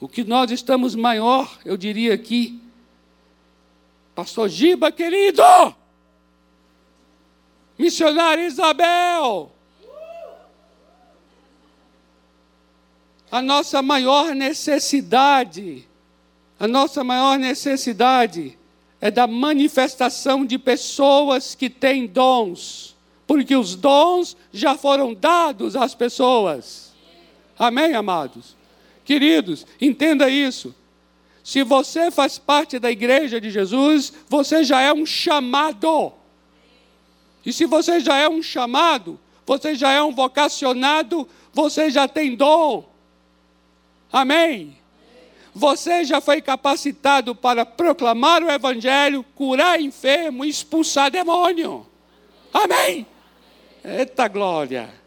O 0.00 0.08
que 0.08 0.24
nós 0.24 0.50
estamos 0.50 0.94
maior, 0.94 1.58
eu 1.62 1.76
diria 1.76 2.14
aqui, 2.14 2.58
Pastor 4.14 4.48
Giba 4.48 4.90
querido, 4.90 5.42
missionária 7.78 8.46
Isabel, 8.46 9.52
a 13.30 13.42
nossa 13.42 13.82
maior 13.82 14.34
necessidade, 14.34 15.86
a 16.58 16.66
nossa 16.66 17.04
maior 17.04 17.38
necessidade 17.38 18.58
é 19.02 19.10
da 19.10 19.26
manifestação 19.26 20.46
de 20.46 20.58
pessoas 20.58 21.54
que 21.54 21.68
têm 21.68 22.06
dons, 22.06 22.96
porque 23.26 23.54
os 23.54 23.74
dons 23.74 24.34
já 24.50 24.76
foram 24.76 25.12
dados 25.12 25.76
às 25.76 25.94
pessoas. 25.94 26.92
Amém, 27.58 27.94
amados? 27.94 28.59
Queridos, 29.10 29.66
entenda 29.80 30.30
isso. 30.30 30.72
Se 31.42 31.64
você 31.64 32.12
faz 32.12 32.38
parte 32.38 32.78
da 32.78 32.92
igreja 32.92 33.40
de 33.40 33.50
Jesus, 33.50 34.12
você 34.28 34.62
já 34.62 34.80
é 34.80 34.92
um 34.92 35.04
chamado. 35.04 36.12
E 37.44 37.52
se 37.52 37.66
você 37.66 37.98
já 37.98 38.16
é 38.18 38.28
um 38.28 38.40
chamado, 38.40 39.18
você 39.44 39.74
já 39.74 39.90
é 39.90 40.00
um 40.00 40.14
vocacionado, 40.14 41.28
você 41.52 41.90
já 41.90 42.06
tem 42.06 42.36
dom. 42.36 42.88
Amém? 44.12 44.78
Você 45.52 46.04
já 46.04 46.20
foi 46.20 46.40
capacitado 46.40 47.34
para 47.34 47.66
proclamar 47.66 48.44
o 48.44 48.48
Evangelho, 48.48 49.26
curar 49.34 49.80
enfermo, 49.80 50.44
expulsar 50.44 51.10
demônio. 51.10 51.84
Amém? 52.54 53.04
Eita 53.84 54.28
glória! 54.28 54.99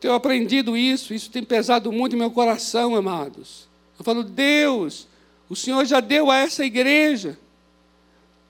Tenho 0.00 0.14
aprendido 0.14 0.76
isso, 0.76 1.12
isso 1.12 1.30
tem 1.30 1.42
pesado 1.42 1.90
muito 1.90 2.14
em 2.14 2.18
meu 2.18 2.30
coração, 2.30 2.94
amados. 2.94 3.68
Eu 3.98 4.04
falo, 4.04 4.22
Deus, 4.22 5.08
o 5.48 5.56
Senhor 5.56 5.84
já 5.84 6.00
deu 6.00 6.30
a 6.30 6.36
essa 6.36 6.64
igreja 6.64 7.38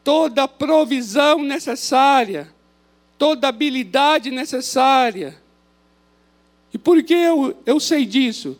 toda 0.04 0.44
a 0.44 0.48
provisão 0.48 1.42
necessária, 1.42 2.52
toda 3.18 3.46
a 3.46 3.50
habilidade 3.50 4.30
necessária. 4.30 5.36
E 6.72 6.78
por 6.78 7.02
que 7.02 7.14
eu, 7.14 7.56
eu 7.66 7.78
sei 7.78 8.04
disso? 8.06 8.58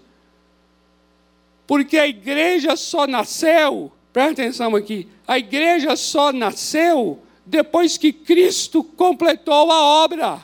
Porque 1.66 1.98
a 1.98 2.06
igreja 2.06 2.76
só 2.76 3.06
nasceu, 3.06 3.92
presta 4.12 4.42
atenção 4.42 4.74
aqui, 4.74 5.08
a 5.26 5.38
igreja 5.38 5.96
só 5.96 6.32
nasceu 6.32 7.22
depois 7.44 7.96
que 7.96 8.12
Cristo 8.12 8.82
completou 8.82 9.70
a 9.70 9.82
obra. 10.04 10.40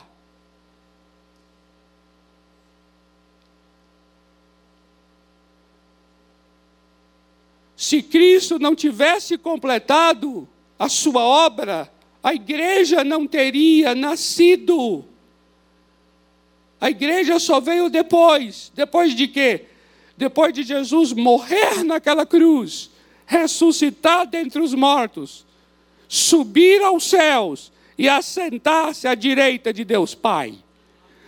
Se 7.85 8.01
Cristo 8.01 8.57
não 8.57 8.73
tivesse 8.73 9.37
completado, 9.37 10.49
a 10.79 10.89
sua 10.89 11.21
obra, 11.21 11.87
a 12.23 12.33
igreja 12.33 13.03
não 13.03 13.27
teria 13.27 13.93
nascido. 13.93 15.05
A 16.81 16.89
igreja 16.89 17.37
só 17.37 17.59
veio 17.59 17.87
depois. 17.87 18.71
Depois 18.73 19.13
de 19.13 19.27
quê? 19.27 19.65
Depois 20.17 20.51
de 20.51 20.63
Jesus 20.63 21.13
morrer 21.13 21.83
naquela 21.83 22.25
cruz, 22.25 22.89
ressuscitar 23.23 24.25
dentre 24.25 24.63
os 24.63 24.73
mortos, 24.73 25.45
subir 26.07 26.81
aos 26.81 27.03
céus 27.03 27.71
e 27.99 28.09
assentar-se 28.09 29.07
à 29.07 29.13
direita 29.13 29.71
de 29.71 29.83
Deus 29.85 30.15
Pai. 30.15 30.55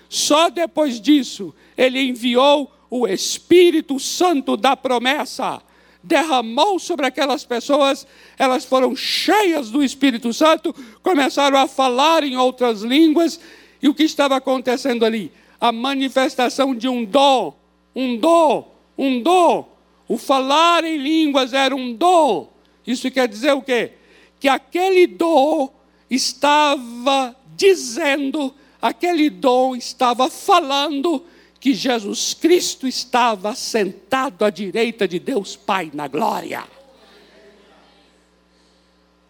Só 0.09 0.49
depois 0.49 0.99
disso 0.99 1.53
ele 1.77 2.01
enviou 2.01 2.73
o 2.89 3.07
Espírito 3.07 3.99
Santo 3.99 4.57
da 4.57 4.75
promessa 4.75 5.61
derramou 6.03 6.79
sobre 6.79 7.05
aquelas 7.05 7.43
pessoas, 7.43 8.07
elas 8.37 8.65
foram 8.65 8.95
cheias 8.95 9.69
do 9.69 9.83
Espírito 9.83 10.33
Santo, 10.33 10.73
começaram 11.03 11.57
a 11.57 11.67
falar 11.67 12.23
em 12.23 12.37
outras 12.37 12.81
línguas, 12.81 13.39
e 13.81 13.87
o 13.87 13.93
que 13.93 14.03
estava 14.03 14.35
acontecendo 14.35 15.05
ali? 15.05 15.31
A 15.59 15.71
manifestação 15.71 16.75
de 16.75 16.87
um 16.87 17.03
dom, 17.03 17.55
um 17.95 18.17
dom, 18.17 18.75
um 18.97 19.21
dom. 19.21 19.67
O 20.07 20.17
falar 20.17 20.83
em 20.83 20.97
línguas 20.97 21.53
era 21.53 21.75
um 21.75 21.93
dom. 21.93 22.49
Isso 22.85 23.11
quer 23.11 23.27
dizer 23.27 23.51
o 23.53 23.61
quê? 23.61 23.93
Que 24.39 24.47
aquele 24.47 25.05
dom 25.05 25.69
estava 26.09 27.35
dizendo, 27.55 28.53
aquele 28.81 29.29
dom 29.29 29.75
estava 29.75 30.29
falando 30.29 31.25
que 31.59 31.73
Jesus 31.73 32.33
Cristo 32.33 32.87
estava 32.87 33.55
sentado 33.55 34.45
à 34.45 34.49
direita 34.49 35.07
de 35.07 35.19
Deus 35.19 35.55
Pai 35.55 35.91
na 35.93 36.07
glória. 36.07 36.65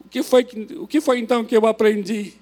O 0.04 0.10
que 0.10 0.24
foi, 0.24 0.48
o 0.78 0.88
que 0.88 1.02
foi 1.02 1.20
então 1.20 1.44
que 1.44 1.56
eu 1.56 1.66
aprendi? 1.66 2.34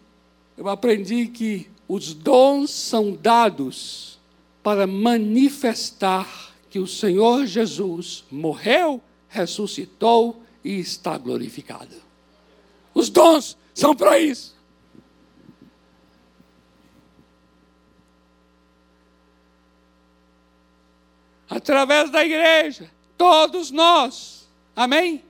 Eu 0.58 0.70
aprendi 0.70 1.28
que 1.28 1.70
os 1.88 2.14
dons 2.14 2.72
são 2.72 3.12
dados 3.14 4.20
para 4.64 4.88
manifestar 4.88 6.56
que 6.70 6.80
o 6.80 6.88
Senhor 6.88 7.46
Jesus 7.46 8.24
morreu, 8.32 9.02
ressuscitou 9.30 10.42
e 10.64 10.80
está 10.80 11.18
glorificado. 11.18 11.96
Os 12.94 13.10
dons 13.10 13.58
são 13.74 13.96
para 13.96 14.18
isso. 14.20 14.55
Através 21.50 22.10
da 22.10 22.26
igreja, 22.26 22.90
todos 23.18 23.72
nós, 23.72 24.48
amém? 24.76 25.24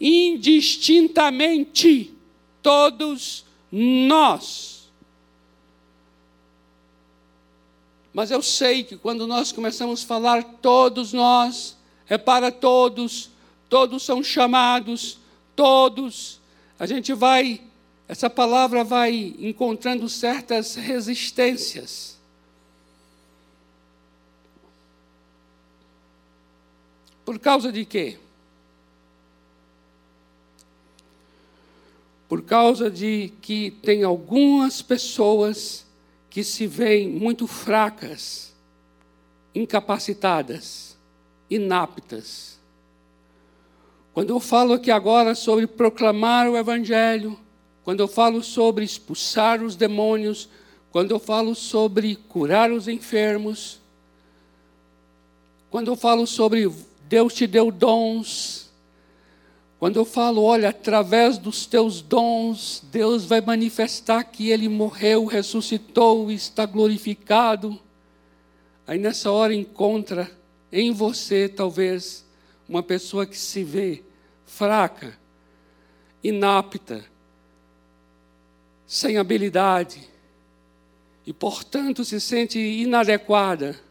Indistintamente, 0.00 2.14
todos 2.62 3.44
nós. 3.70 4.90
Mas 8.12 8.30
eu 8.30 8.42
sei 8.42 8.82
que 8.82 8.96
quando 8.96 9.26
nós 9.26 9.52
começamos 9.52 10.02
a 10.02 10.06
falar 10.06 10.42
todos 10.62 11.12
nós, 11.12 11.76
é 12.08 12.16
para 12.16 12.50
todos, 12.50 13.28
todos 13.68 14.02
são 14.02 14.22
chamados, 14.22 15.18
todos, 15.54 16.40
a 16.78 16.86
gente 16.86 17.12
vai, 17.12 17.60
essa 18.08 18.30
palavra 18.30 18.82
vai 18.82 19.34
encontrando 19.38 20.08
certas 20.08 20.76
resistências. 20.76 22.15
Por 27.26 27.40
causa 27.40 27.72
de 27.72 27.84
quê? 27.84 28.18
Por 32.28 32.42
causa 32.42 32.88
de 32.88 33.32
que 33.42 33.72
tem 33.72 34.04
algumas 34.04 34.80
pessoas 34.80 35.84
que 36.30 36.44
se 36.44 36.68
veem 36.68 37.08
muito 37.08 37.48
fracas, 37.48 38.54
incapacitadas, 39.52 40.96
inaptas. 41.50 42.60
Quando 44.14 44.30
eu 44.30 44.38
falo 44.38 44.74
aqui 44.74 44.92
agora 44.92 45.34
sobre 45.34 45.66
proclamar 45.66 46.48
o 46.48 46.56
Evangelho, 46.56 47.36
quando 47.82 48.00
eu 48.00 48.08
falo 48.08 48.40
sobre 48.40 48.84
expulsar 48.84 49.64
os 49.64 49.74
demônios, 49.74 50.48
quando 50.92 51.10
eu 51.10 51.18
falo 51.18 51.56
sobre 51.56 52.14
curar 52.14 52.70
os 52.70 52.86
enfermos, 52.86 53.80
quando 55.70 55.88
eu 55.88 55.96
falo 55.96 56.24
sobre 56.24 56.70
Deus 57.08 57.34
te 57.34 57.46
deu 57.46 57.70
dons. 57.70 58.70
Quando 59.78 59.96
eu 59.96 60.04
falo, 60.04 60.42
olha, 60.42 60.70
através 60.70 61.38
dos 61.38 61.66
teus 61.66 62.00
dons, 62.00 62.82
Deus 62.90 63.24
vai 63.24 63.40
manifestar 63.40 64.24
que 64.24 64.50
Ele 64.50 64.68
morreu, 64.68 65.26
ressuscitou 65.26 66.30
e 66.30 66.34
está 66.34 66.64
glorificado. 66.64 67.78
Aí 68.86 68.98
nessa 68.98 69.30
hora 69.30 69.54
encontra 69.54 70.30
em 70.72 70.92
você, 70.92 71.48
talvez, 71.48 72.24
uma 72.68 72.82
pessoa 72.82 73.26
que 73.26 73.36
se 73.36 73.62
vê 73.62 74.02
fraca, 74.44 75.16
inapta, 76.22 77.04
sem 78.86 79.18
habilidade, 79.18 80.08
e 81.26 81.32
portanto 81.32 82.04
se 82.04 82.20
sente 82.20 82.58
inadequada 82.58 83.85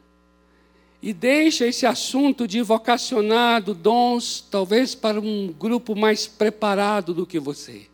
e 1.05 1.13
deixa 1.13 1.67
esse 1.67 1.85
assunto 1.85 2.47
de 2.47 2.63
vocacionado, 2.63 3.75
dons, 3.75 4.43
talvez 4.49 4.95
para 4.95 5.21
um 5.21 5.53
grupo 5.53 5.95
mais 5.95 6.25
preparado 6.25 7.13
do 7.13 7.27
que 7.27 7.39
você. 7.39 7.85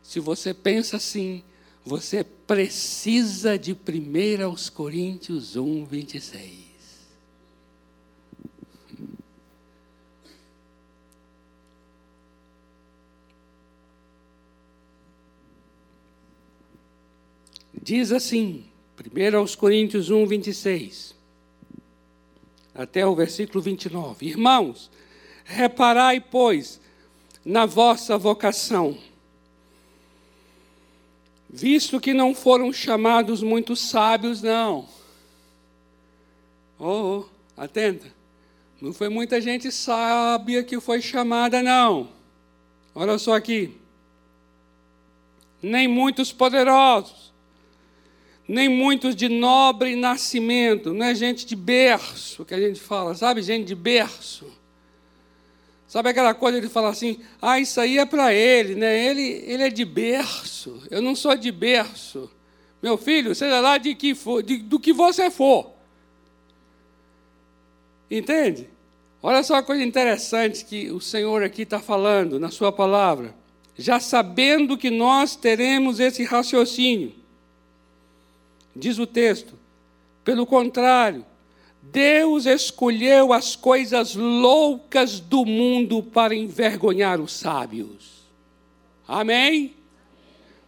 Se 0.00 0.20
você 0.20 0.54
pensa 0.54 0.96
assim, 0.96 1.42
Você 1.84 2.24
precisa 2.24 3.58
de 3.58 3.72
1 3.74 4.42
aos 4.42 4.70
Coríntios 4.70 5.54
1, 5.54 5.84
26. 5.84 6.64
Diz 17.82 18.12
assim, 18.12 18.64
1 18.98 19.36
aos 19.36 19.54
Coríntios 19.54 20.08
1, 20.08 20.26
26, 20.26 21.13
até 22.74 23.06
o 23.06 23.14
versículo 23.14 23.62
29. 23.62 24.26
Irmãos, 24.26 24.90
reparai, 25.44 26.20
pois, 26.20 26.80
na 27.44 27.66
vossa 27.66 28.18
vocação 28.18 28.98
visto 31.54 32.00
que 32.00 32.12
não 32.12 32.34
foram 32.34 32.72
chamados 32.72 33.40
muitos 33.40 33.78
sábios, 33.78 34.42
não. 34.42 34.88
Oh, 36.76 37.20
oh, 37.20 37.24
atenta. 37.56 38.12
Não 38.80 38.92
foi 38.92 39.08
muita 39.08 39.40
gente 39.40 39.70
sábia 39.70 40.64
que 40.64 40.80
foi 40.80 41.00
chamada, 41.00 41.62
não. 41.62 42.08
Olha 42.92 43.16
só 43.18 43.36
aqui. 43.36 43.78
Nem 45.62 45.86
muitos 45.86 46.32
poderosos, 46.32 47.32
nem 48.46 48.68
muitos 48.68 49.16
de 49.16 49.28
nobre 49.28 49.96
nascimento, 49.96 50.92
não 50.92 51.06
é 51.06 51.14
gente 51.14 51.46
de 51.46 51.56
berço 51.56 52.44
que 52.44 52.54
a 52.54 52.60
gente 52.60 52.80
fala, 52.80 53.14
sabe? 53.14 53.42
Gente 53.42 53.66
de 53.66 53.74
berço 53.74 54.46
Sabe 55.94 56.08
aquela 56.08 56.34
coisa 56.34 56.60
de 56.60 56.68
falar 56.68 56.88
assim, 56.88 57.20
ah, 57.40 57.60
isso 57.60 57.80
aí 57.80 57.98
é 57.98 58.04
para 58.04 58.34
ele, 58.34 58.74
né? 58.74 59.06
Ele, 59.06 59.44
ele 59.46 59.62
é 59.62 59.70
de 59.70 59.84
berço, 59.84 60.82
eu 60.90 61.00
não 61.00 61.14
sou 61.14 61.36
de 61.36 61.52
berço. 61.52 62.28
Meu 62.82 62.98
filho, 62.98 63.32
seja 63.32 63.60
lá 63.60 63.78
de 63.78 63.94
que 63.94 64.12
for, 64.12 64.42
de, 64.42 64.56
do 64.56 64.80
que 64.80 64.92
você 64.92 65.30
for. 65.30 65.70
Entende? 68.10 68.68
Olha 69.22 69.44
só 69.44 69.54
a 69.54 69.62
coisa 69.62 69.84
interessante 69.84 70.64
que 70.64 70.90
o 70.90 71.00
Senhor 71.00 71.44
aqui 71.44 71.62
está 71.62 71.78
falando 71.78 72.40
na 72.40 72.50
sua 72.50 72.72
palavra. 72.72 73.32
Já 73.78 74.00
sabendo 74.00 74.76
que 74.76 74.90
nós 74.90 75.36
teremos 75.36 76.00
esse 76.00 76.24
raciocínio. 76.24 77.12
Diz 78.74 78.98
o 78.98 79.06
texto. 79.06 79.58
Pelo 80.24 80.46
contrário, 80.46 81.24
Deus 81.82 82.46
escolheu 82.46 83.32
as 83.32 83.54
coisas 83.54 84.14
loucas 84.14 85.20
do 85.20 85.44
mundo 85.44 86.02
para 86.02 86.34
envergonhar 86.34 87.20
os 87.20 87.32
sábios. 87.32 88.24
Amém? 89.06 89.74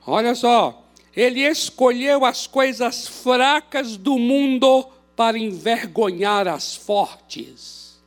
Olha 0.07 0.35
só, 0.35 0.85
ele 1.16 1.40
escolheu 1.40 2.25
as 2.25 2.47
coisas 2.47 3.09
fracas 3.09 3.97
do 3.97 4.19
mundo 4.19 4.87
para 5.16 5.38
envergonhar 5.38 6.47
as 6.47 6.77
fortes. 6.77 7.99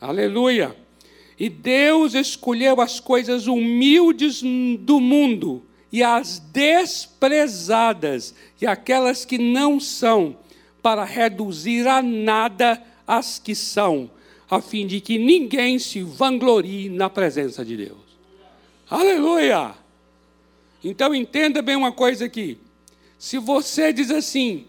Aleluia. 0.00 0.74
E 1.38 1.48
Deus 1.48 2.14
escolheu 2.14 2.80
as 2.80 3.00
coisas 3.00 3.48
humildes 3.48 4.40
do 4.78 5.00
mundo 5.00 5.66
e 5.94 6.02
as 6.02 6.40
desprezadas 6.40 8.34
e 8.60 8.66
aquelas 8.66 9.24
que 9.24 9.38
não 9.38 9.78
são 9.78 10.36
para 10.82 11.04
reduzir 11.04 11.86
a 11.86 12.02
nada 12.02 12.82
as 13.06 13.38
que 13.38 13.54
são, 13.54 14.10
a 14.50 14.60
fim 14.60 14.88
de 14.88 15.00
que 15.00 15.18
ninguém 15.18 15.78
se 15.78 16.02
vanglorie 16.02 16.88
na 16.88 17.08
presença 17.08 17.64
de 17.64 17.76
Deus. 17.76 18.00
Aleluia! 18.90 19.72
Então 20.82 21.14
entenda 21.14 21.62
bem 21.62 21.76
uma 21.76 21.92
coisa 21.92 22.24
aqui. 22.24 22.58
Se 23.16 23.38
você 23.38 23.92
diz 23.92 24.10
assim, 24.10 24.66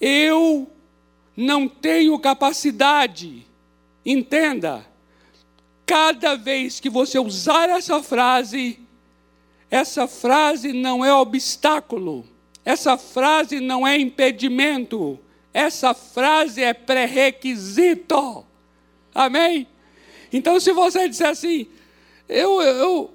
eu 0.00 0.68
não 1.36 1.68
tenho 1.68 2.18
capacidade, 2.18 3.46
entenda, 4.04 4.84
cada 5.86 6.34
vez 6.34 6.80
que 6.80 6.90
você 6.90 7.16
usar 7.16 7.68
essa 7.68 8.02
frase, 8.02 8.87
essa 9.70 10.06
frase 10.06 10.72
não 10.72 11.04
é 11.04 11.12
obstáculo, 11.12 12.24
essa 12.64 12.96
frase 12.96 13.60
não 13.60 13.86
é 13.86 13.96
impedimento, 13.98 15.18
essa 15.52 15.94
frase 15.94 16.62
é 16.62 16.72
pré-requisito. 16.72 18.44
Amém? 19.14 19.66
Então, 20.32 20.60
se 20.60 20.72
você 20.72 21.08
disser 21.08 21.28
assim, 21.28 21.66
eu, 22.28 22.60
eu, 22.60 23.10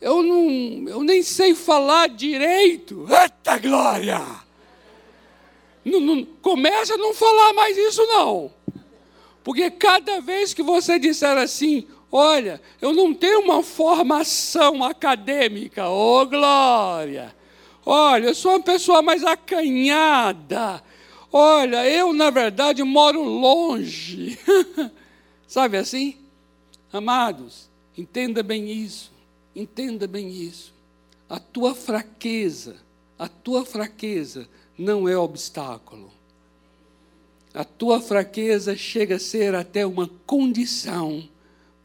eu, 0.00 0.22
não, 0.22 0.88
eu 0.88 1.02
nem 1.02 1.22
sei 1.22 1.54
falar 1.54 2.08
direito, 2.08 3.06
eita 3.08 3.58
glória! 3.58 4.20
Não, 5.84 6.00
não, 6.00 6.24
começa 6.42 6.94
a 6.94 6.98
não 6.98 7.14
falar 7.14 7.52
mais 7.52 7.76
isso, 7.76 8.04
não. 8.06 8.52
Porque 9.44 9.70
cada 9.70 10.20
vez 10.20 10.52
que 10.52 10.62
você 10.62 10.98
disser 10.98 11.38
assim, 11.38 11.86
olha, 12.10 12.60
eu 12.80 12.92
não 12.92 13.12
tenho 13.12 13.40
uma 13.40 13.62
formação 13.62 14.82
acadêmica, 14.84 15.88
ô 15.88 16.20
oh, 16.20 16.26
glória! 16.26 17.34
Olha, 17.84 18.26
eu 18.26 18.34
sou 18.34 18.52
uma 18.52 18.60
pessoa 18.60 19.00
mais 19.00 19.22
acanhada. 19.22 20.82
Olha, 21.32 21.88
eu 21.88 22.12
na 22.12 22.30
verdade 22.30 22.82
moro 22.82 23.22
longe. 23.22 24.36
Sabe 25.46 25.76
assim? 25.76 26.16
Amados, 26.92 27.68
entenda 27.96 28.42
bem 28.42 28.72
isso. 28.72 29.12
Entenda 29.54 30.08
bem 30.08 30.28
isso. 30.30 30.74
A 31.28 31.38
tua 31.38 31.74
fraqueza, 31.74 32.76
a 33.18 33.28
tua 33.28 33.64
fraqueza 33.64 34.48
não 34.76 35.08
é 35.08 35.16
obstáculo. 35.16 36.10
A 37.54 37.64
tua 37.64 38.00
fraqueza 38.00 38.76
chega 38.76 39.16
a 39.16 39.20
ser 39.20 39.54
até 39.54 39.86
uma 39.86 40.10
condição 40.26 41.26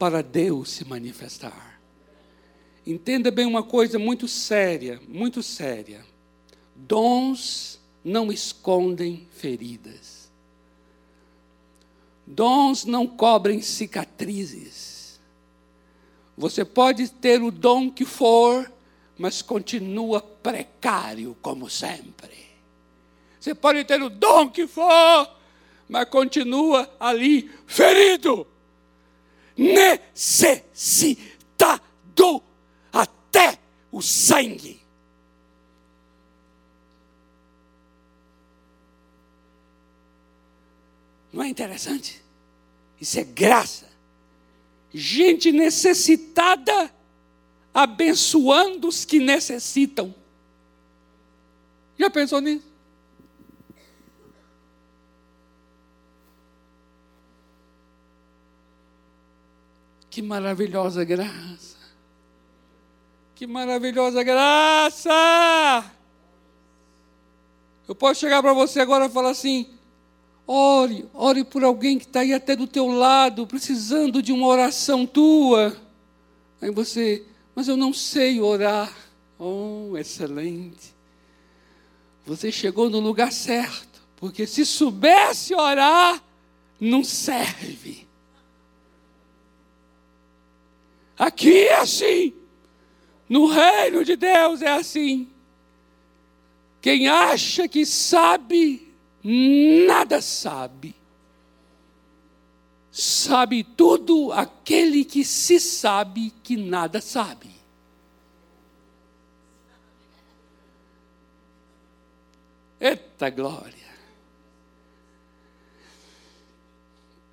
para 0.02 0.20
Deus 0.20 0.70
se 0.70 0.84
manifestar. 0.84 1.80
Entenda 2.84 3.30
bem 3.30 3.46
uma 3.46 3.62
coisa 3.62 4.00
muito 4.00 4.26
séria, 4.26 5.00
muito 5.06 5.44
séria. 5.44 6.04
Dons 6.74 7.80
não 8.02 8.32
escondem 8.32 9.28
feridas. 9.30 10.28
Dons 12.26 12.84
não 12.84 13.06
cobrem 13.06 13.62
cicatrizes. 13.62 15.20
Você 16.36 16.64
pode 16.64 17.08
ter 17.08 17.40
o 17.40 17.52
dom 17.52 17.88
que 17.88 18.04
for, 18.04 18.72
mas 19.16 19.40
continua 19.40 20.20
precário 20.20 21.36
como 21.40 21.70
sempre. 21.70 22.36
Você 23.38 23.54
pode 23.54 23.84
ter 23.84 24.02
o 24.02 24.10
dom 24.10 24.50
que 24.50 24.66
for, 24.66 25.30
mas 25.88 26.08
continua 26.08 26.92
ali 26.98 27.48
ferido, 27.68 28.44
necessitado 29.56 31.22
até 32.92 33.58
o 33.90 34.00
sangue. 34.00 34.82
Não 41.32 41.42
é 41.42 41.48
interessante? 41.48 42.22
Isso 43.00 43.18
é 43.18 43.24
graça. 43.24 43.90
Gente 44.92 45.50
necessitada 45.50 46.94
abençoando 47.72 48.88
os 48.88 49.04
que 49.04 49.18
necessitam. 49.18 50.14
Já 51.98 52.10
pensou 52.10 52.40
nisso? 52.40 52.71
Que 60.12 60.20
maravilhosa 60.20 61.04
graça. 61.04 61.78
Que 63.34 63.46
maravilhosa 63.46 64.22
graça. 64.22 65.90
Eu 67.88 67.94
posso 67.94 68.20
chegar 68.20 68.42
para 68.42 68.52
você 68.52 68.80
agora 68.80 69.06
e 69.06 69.08
falar 69.08 69.30
assim: 69.30 69.70
Ore, 70.46 71.08
ore 71.14 71.44
por 71.44 71.64
alguém 71.64 71.98
que 71.98 72.04
está 72.04 72.20
aí 72.20 72.34
até 72.34 72.54
do 72.54 72.66
teu 72.66 72.88
lado, 72.88 73.46
precisando 73.46 74.22
de 74.22 74.32
uma 74.32 74.48
oração 74.48 75.06
tua. 75.06 75.74
Aí 76.60 76.70
você, 76.70 77.24
mas 77.54 77.66
eu 77.66 77.76
não 77.78 77.94
sei 77.94 78.38
orar. 78.38 78.94
Oh, 79.38 79.96
excelente. 79.96 80.94
Você 82.26 82.52
chegou 82.52 82.90
no 82.90 83.00
lugar 83.00 83.32
certo, 83.32 84.02
porque 84.16 84.46
se 84.46 84.66
soubesse 84.66 85.54
orar, 85.54 86.22
não 86.78 87.02
serve. 87.02 88.11
Aqui 91.22 91.68
é 91.68 91.74
assim. 91.74 92.34
No 93.28 93.46
reino 93.46 94.04
de 94.04 94.16
Deus 94.16 94.60
é 94.60 94.72
assim. 94.72 95.30
Quem 96.80 97.06
acha 97.06 97.68
que 97.68 97.86
sabe, 97.86 98.92
nada 99.22 100.20
sabe. 100.20 100.96
Sabe 102.90 103.62
tudo 103.62 104.32
aquele 104.32 105.04
que 105.04 105.24
se 105.24 105.60
sabe 105.60 106.32
que 106.42 106.56
nada 106.56 107.00
sabe. 107.00 107.52
Eita 112.80 113.30
glória! 113.30 113.92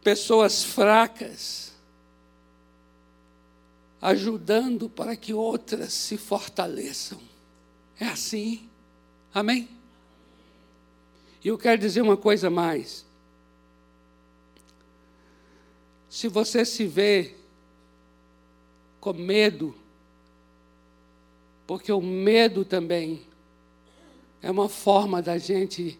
Pessoas 0.04 0.64
fracas, 0.64 1.69
ajudando 4.02 4.90
para 4.90 5.16
que 5.16 5.34
outras 5.34 5.94
se 5.94 6.18
fortaleçam. 6.18 7.20
É 8.00 8.06
assim. 8.06 8.70
Amém? 9.34 9.68
E 11.44 11.48
eu 11.48 11.58
quero 11.58 11.80
dizer 11.80 12.02
uma 12.02 12.18
coisa 12.18 12.50
mais. 12.50 13.06
Se 16.10 16.28
você 16.28 16.66
se 16.66 16.86
vê 16.86 17.36
com 19.00 19.14
medo, 19.14 19.76
porque 21.68 21.92
o 21.92 22.02
medo 22.02 22.66
também 22.66 23.22
é 24.42 24.50
uma 24.50 24.68
forma 24.68 25.22
da 25.22 25.38
gente 25.38 26.00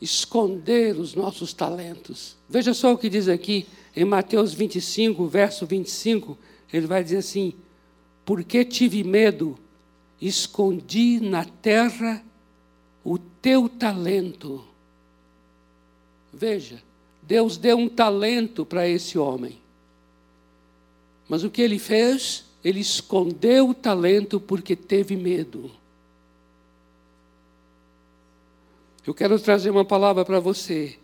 esconder 0.00 0.96
os 0.96 1.14
nossos 1.14 1.52
talentos. 1.52 2.36
Veja 2.48 2.74
só 2.74 2.92
o 2.92 2.98
que 2.98 3.08
diz 3.08 3.28
aqui 3.28 3.66
em 3.94 4.04
Mateus 4.04 4.52
25, 4.52 5.26
verso 5.26 5.66
25, 5.66 6.36
ele 6.72 6.86
vai 6.86 7.02
dizer 7.02 7.18
assim: 7.18 7.54
Porque 8.24 8.64
tive 8.64 9.02
medo, 9.02 9.58
escondi 10.20 11.20
na 11.20 11.44
terra 11.44 12.22
o 13.04 13.18
teu 13.18 13.68
talento. 13.68 14.64
Veja, 16.32 16.82
Deus 17.22 17.56
deu 17.56 17.76
um 17.76 17.88
talento 17.88 18.64
para 18.64 18.88
esse 18.88 19.18
homem. 19.18 19.58
Mas 21.28 21.44
o 21.44 21.50
que 21.50 21.62
ele 21.62 21.78
fez? 21.78 22.44
Ele 22.62 22.80
escondeu 22.80 23.70
o 23.70 23.74
talento 23.74 24.40
porque 24.40 24.76
teve 24.76 25.16
medo. 25.16 25.70
Eu 29.06 29.14
quero 29.14 29.38
trazer 29.40 29.70
uma 29.70 29.84
palavra 29.84 30.24
para 30.24 30.38
você, 30.38 30.98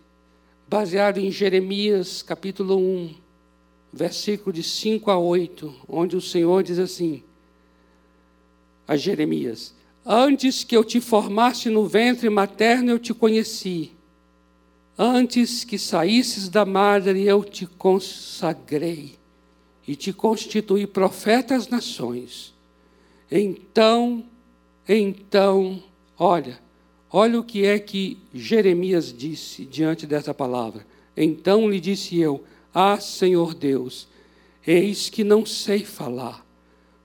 baseado 0.69 1.19
em 1.19 1.31
Jeremias 1.31 2.23
capítulo 2.23 2.77
1, 2.77 3.15
versículo 3.97 4.53
de 4.53 4.63
5 4.63 5.11
a 5.11 5.19
8, 5.19 5.75
onde 5.89 6.17
o 6.17 6.21
Senhor 6.21 6.63
diz 6.63 6.79
assim: 6.79 7.23
a 8.87 8.97
Jeremias: 8.97 9.75
Antes 10.05 10.63
que 10.63 10.77
eu 10.77 10.85
te 10.85 11.01
formasse 11.01 11.69
no 11.69 11.87
ventre 11.87 12.31
materno, 12.31 12.91
eu 12.91 12.99
te 12.99 13.13
conheci. 13.13 13.93
Antes 14.99 15.65
que 15.65 15.79
saísses 15.79 16.49
da 16.49 16.65
madre, 16.65 17.23
eu 17.23 17.45
te 17.45 17.67
consagrei 17.67 19.17
e 19.87 19.95
te 19.95 20.13
constituí 20.13 20.87
profeta 20.87 21.55
às 21.55 21.69
nações. 21.69 22.55
Então, 23.31 24.25
então, 24.89 25.83
olha, 26.19 26.59
olha 27.11 27.41
o 27.41 27.45
que 27.45 27.65
é 27.67 27.79
que 27.79 28.17
Jeremias 28.33 29.13
disse 29.13 29.65
diante 29.65 30.07
dessa 30.07 30.33
palavra. 30.33 30.87
Então 31.17 31.69
lhe 31.69 31.81
disse 31.81 32.19
eu: 32.19 32.45
Ah, 32.79 33.01
Senhor 33.01 33.55
Deus, 33.55 34.07
eis 34.67 35.09
que 35.09 35.25
não 35.25 35.47
sei 35.47 35.83
falar, 35.83 36.45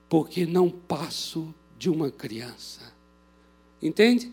porque 0.06 0.44
não 0.44 0.68
passo 0.68 1.54
de 1.78 1.88
uma 1.88 2.10
criança. 2.10 2.92
Entende? 3.80 4.30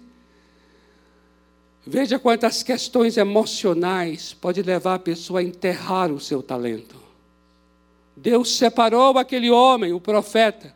Veja 1.87 2.19
quantas 2.19 2.61
questões 2.61 3.15
emocionais 3.15 4.33
pode 4.33 4.61
levar 4.61 4.95
a 4.95 4.99
pessoa 4.99 5.39
a 5.39 5.43
enterrar 5.43 6.11
o 6.11 6.19
seu 6.19 6.43
talento. 6.43 6.97
Deus 8.17 8.57
separou 8.57 9.17
aquele 9.17 9.49
homem, 9.49 9.93
o 9.93 10.01
profeta, 10.01 10.75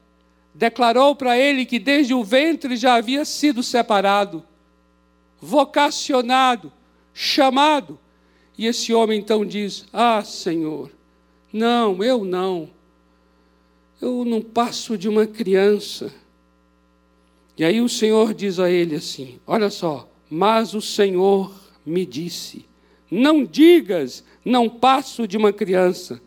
declarou 0.53 1.13
para 1.13 1.37
ele 1.37 1.65
que 1.65 1.77
desde 1.77 2.13
o 2.13 2.23
ventre 2.23 2.77
já 2.77 2.93
havia 2.93 3.25
sido 3.25 3.61
separado, 3.61 4.41
vocacionado, 5.41 6.71
chamado. 7.13 7.99
E 8.57 8.67
esse 8.67 8.93
homem 8.93 9.19
então 9.19 9.45
diz: 9.45 9.85
Ah, 9.91 10.23
Senhor, 10.23 10.91
não, 11.51 12.03
eu 12.03 12.23
não. 12.23 12.69
Eu 14.01 14.25
não 14.25 14.41
passo 14.41 14.97
de 14.97 15.07
uma 15.07 15.25
criança. 15.25 16.13
E 17.57 17.63
aí 17.63 17.79
o 17.81 17.89
Senhor 17.89 18.33
diz 18.33 18.59
a 18.59 18.69
ele 18.69 18.95
assim: 18.95 19.39
Olha 19.45 19.69
só, 19.69 20.09
mas 20.29 20.73
o 20.73 20.81
Senhor 20.81 21.53
me 21.85 22.05
disse: 22.05 22.65
Não 23.09 23.45
digas, 23.45 24.23
não 24.43 24.69
passo 24.69 25.27
de 25.27 25.37
uma 25.37 25.53
criança, 25.53 26.21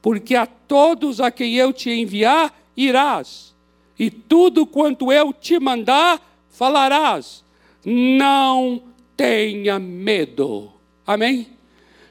porque 0.00 0.34
a 0.34 0.46
todos 0.46 1.20
a 1.20 1.30
quem 1.30 1.54
eu 1.56 1.72
te 1.72 1.90
enviar 1.90 2.56
irás, 2.76 3.54
e 3.98 4.10
tudo 4.10 4.64
quanto 4.64 5.12
eu 5.12 5.32
te 5.32 5.58
mandar 5.58 6.24
falarás. 6.48 7.44
Não 7.84 8.82
tenha 9.16 9.78
medo. 9.78 10.72
Amém? 11.06 11.57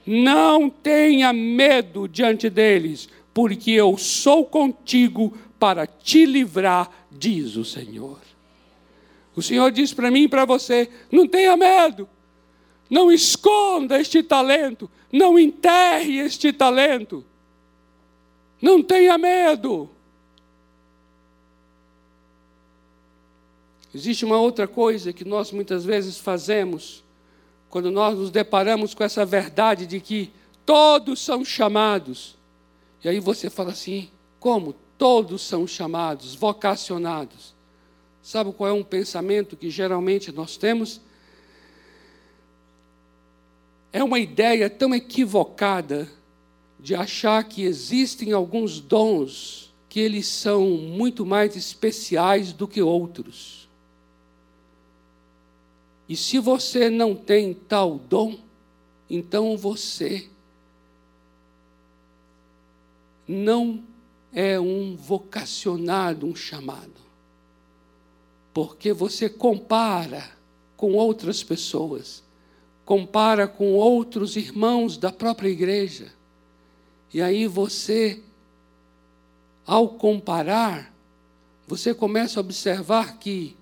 Não 0.08 0.70
tenha 0.70 1.34
medo 1.34 2.08
diante 2.08 2.50
deles, 2.50 3.10
porque 3.34 3.72
eu 3.72 3.98
sou 3.98 4.46
contigo 4.46 5.38
para 5.60 5.86
te 5.86 6.26
livrar, 6.26 6.90
diz 7.12 7.58
o 7.58 7.66
Senhor. 7.66 8.18
O 9.36 9.42
Senhor 9.42 9.70
diz 9.70 9.94
para 9.94 10.10
mim 10.10 10.24
e 10.24 10.28
para 10.30 10.46
você: 10.46 10.90
não 11.12 11.28
tenha 11.28 11.58
medo, 11.58 12.08
não 12.90 13.12
esconda 13.12 14.00
este 14.00 14.24
talento, 14.24 14.90
não 15.12 15.38
enterre 15.38 16.20
este 16.20 16.54
talento, 16.54 17.26
não 18.62 18.82
tenha 18.82 19.18
medo. 19.18 19.90
Existe 23.94 24.26
uma 24.26 24.40
outra 24.40 24.68
coisa 24.68 25.12
que 25.12 25.26
nós 25.26 25.52
muitas 25.52 25.84
vezes 25.84 26.18
fazemos, 26.18 27.04
quando 27.70 27.92
nós 27.92 28.18
nos 28.18 28.32
deparamos 28.32 28.94
com 28.94 29.04
essa 29.04 29.26
verdade 29.26 29.86
de 29.86 30.00
que 30.00 30.32
todos 30.66 31.22
são 31.22 31.44
chamados. 31.44 32.38
E 33.04 33.10
aí 33.10 33.20
você 33.20 33.50
fala 33.50 33.72
assim: 33.72 34.10
como? 34.40 34.74
Todos 34.98 35.42
são 35.44 35.68
chamados, 35.68 36.34
vocacionados. 36.34 37.56
Sabe 38.22 38.52
qual 38.52 38.70
é 38.70 38.74
um 38.74 38.84
pensamento 38.84 39.56
que 39.56 39.70
geralmente 39.70 40.32
nós 40.32 40.58
temos? 40.58 41.00
É 43.94 44.04
uma 44.04 44.20
ideia 44.20 44.70
tão 44.70 44.94
equivocada 44.94 46.12
de 46.80 46.94
achar 46.94 47.44
que 47.44 47.64
existem 47.64 48.32
alguns 48.34 48.80
dons 48.80 49.74
que 49.88 50.00
eles 50.00 50.28
são 50.28 50.68
muito 50.70 51.26
mais 51.26 51.56
especiais 51.56 52.52
do 52.52 52.68
que 52.68 52.82
outros. 52.82 53.67
E 56.08 56.16
se 56.16 56.40
você 56.40 56.90
não 56.90 57.16
tem 57.16 57.54
tal 57.54 57.98
dom, 57.98 58.38
então 59.10 59.58
você 59.58 60.30
não 63.28 63.84
é 64.32 64.60
um 64.60 64.96
vocacionado, 64.96 66.26
um 66.26 66.36
chamado 66.36 67.08
porque 68.58 68.92
você 68.92 69.30
compara 69.30 70.32
com 70.76 70.94
outras 70.94 71.44
pessoas, 71.44 72.24
compara 72.84 73.48
com 73.48 73.74
outros 73.74 74.36
irmãos 74.36 74.98
da 74.98 75.12
própria 75.12 75.48
igreja. 75.48 76.12
E 77.14 77.22
aí 77.22 77.46
você, 77.46 78.20
ao 79.64 79.90
comparar, 79.90 80.92
você 81.68 81.94
começa 81.94 82.40
a 82.40 82.42
observar 82.42 83.20
que 83.20 83.56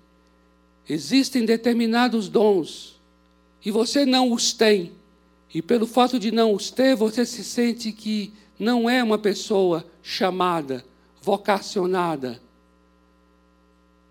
existem 0.88 1.44
determinados 1.44 2.28
dons 2.28 3.00
e 3.64 3.70
você 3.70 4.04
não 4.06 4.32
os 4.32 4.52
tem. 4.52 4.92
E 5.52 5.62
pelo 5.62 5.86
fato 5.86 6.18
de 6.18 6.30
não 6.30 6.52
os 6.52 6.70
ter, 6.70 6.94
você 6.94 7.24
se 7.24 7.42
sente 7.42 7.92
que 7.92 8.32
não 8.58 8.88
é 8.88 9.02
uma 9.02 9.18
pessoa 9.18 9.84
chamada, 10.02 10.84
vocacionada 11.22 12.40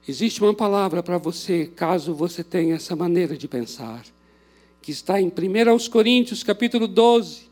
Existe 0.08 0.40
uma 0.44 0.54
palavra 0.54 1.02
para 1.02 1.18
você, 1.18 1.66
caso 1.66 2.14
você 2.14 2.44
tenha 2.44 2.76
essa 2.76 2.96
maneira 2.96 3.36
de 3.36 3.48
pensar, 3.48 4.06
que 4.80 4.92
está 4.92 5.20
em 5.20 5.30
1 5.30 5.90
Coríntios, 5.90 6.44
capítulo 6.44 6.88
12, 6.88 7.50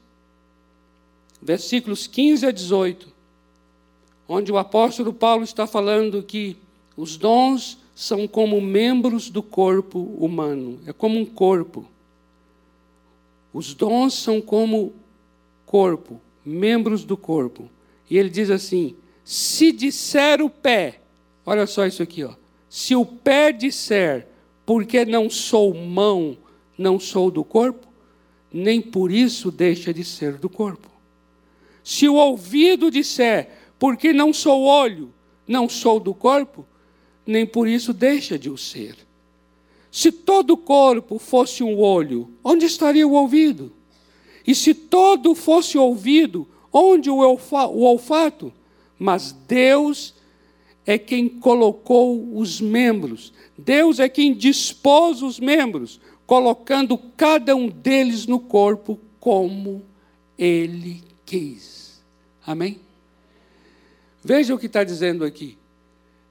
versículos 1.41 2.05
15 2.05 2.45
a 2.45 2.51
18, 2.51 3.07
onde 4.27 4.51
o 4.51 4.57
apóstolo 4.59 5.11
Paulo 5.11 5.43
está 5.43 5.65
falando 5.65 6.21
que 6.21 6.55
os 6.95 7.17
dons 7.17 7.79
são 7.95 8.27
como 8.27 8.59
membros 8.59 9.29
do 9.29 9.43
corpo 9.43 9.99
humano, 10.17 10.79
é 10.85 10.93
como 10.93 11.19
um 11.19 11.25
corpo. 11.25 11.87
Os 13.53 13.73
dons 13.73 14.15
são 14.15 14.41
como 14.41 14.93
corpo, 15.65 16.19
membros 16.43 17.03
do 17.03 17.15
corpo. 17.15 17.69
E 18.09 18.17
ele 18.17 18.29
diz 18.29 18.49
assim: 18.49 18.95
se 19.23 19.71
disser 19.71 20.41
o 20.41 20.49
pé, 20.49 21.01
olha 21.45 21.67
só 21.67 21.85
isso 21.85 22.01
aqui, 22.01 22.23
ó. 22.23 22.33
Se 22.67 22.95
o 22.95 23.05
pé 23.05 23.51
disser, 23.51 24.27
porque 24.65 25.05
não 25.05 25.29
sou 25.29 25.73
mão, 25.73 26.35
não 26.77 26.99
sou 26.99 27.29
do 27.29 27.43
corpo, 27.43 27.87
nem 28.51 28.81
por 28.81 29.11
isso 29.11 29.51
deixa 29.51 29.93
de 29.93 30.03
ser 30.03 30.37
do 30.37 30.49
corpo. 30.49 30.89
Se 31.83 32.07
o 32.07 32.15
ouvido 32.15 32.89
disser, 32.89 33.49
porque 33.77 34.13
não 34.13 34.33
sou 34.33 34.63
olho, 34.63 35.13
não 35.47 35.67
sou 35.69 35.99
do 35.99 36.13
corpo, 36.13 36.65
nem 37.25 37.45
por 37.45 37.67
isso 37.67 37.93
deixa 37.93 38.37
de 38.37 38.49
o 38.49 38.57
ser. 38.57 38.95
Se 39.91 40.11
todo 40.11 40.51
o 40.51 40.57
corpo 40.57 41.19
fosse 41.19 41.63
um 41.63 41.79
olho, 41.79 42.29
onde 42.43 42.65
estaria 42.65 43.07
o 43.07 43.13
ouvido? 43.13 43.71
E 44.45 44.55
se 44.55 44.73
todo 44.73 45.35
fosse 45.35 45.77
ouvido, 45.77 46.47
onde 46.71 47.09
o 47.09 47.17
olfato? 47.17 48.51
Mas 48.97 49.31
Deus 49.31 50.15
é 50.85 50.97
quem 50.97 51.29
colocou 51.29 52.37
os 52.37 52.59
membros, 52.59 53.31
Deus 53.57 53.99
é 53.99 54.09
quem 54.09 54.33
dispôs 54.33 55.21
os 55.21 55.39
membros, 55.39 55.99
colocando 56.25 56.97
cada 56.97 57.55
um 57.55 57.69
deles 57.69 58.25
no 58.25 58.39
corpo 58.39 58.99
como 59.19 59.83
Ele 60.37 61.03
quis. 61.25 62.03
Amém? 62.45 62.79
Veja 64.23 64.55
o 64.55 64.57
que 64.57 64.65
está 64.65 64.83
dizendo 64.83 65.23
aqui. 65.23 65.57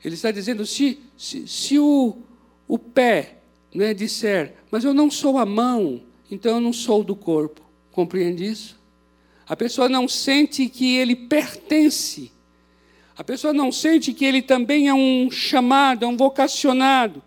Ele 0.04 0.14
está 0.14 0.30
dizendo: 0.30 0.66
se, 0.66 1.00
se, 1.16 1.46
se 1.46 1.78
o, 1.78 2.18
o 2.66 2.78
pé 2.78 3.38
né, 3.74 3.94
disser, 3.94 4.54
mas 4.70 4.84
eu 4.84 4.92
não 4.92 5.10
sou 5.10 5.38
a 5.38 5.46
mão, 5.46 6.02
então 6.30 6.56
eu 6.56 6.60
não 6.60 6.72
sou 6.72 7.04
do 7.04 7.14
corpo. 7.14 7.60
Compreende 7.92 8.44
isso? 8.44 8.80
A 9.46 9.56
pessoa 9.56 9.88
não 9.88 10.08
sente 10.08 10.68
que 10.68 10.96
ele 10.96 11.14
pertence. 11.14 12.32
A 13.16 13.22
pessoa 13.22 13.52
não 13.52 13.70
sente 13.70 14.12
que 14.12 14.24
ele 14.24 14.40
também 14.40 14.88
é 14.88 14.94
um 14.94 15.30
chamado, 15.30 16.04
é 16.04 16.08
um 16.08 16.16
vocacionado. 16.16 17.22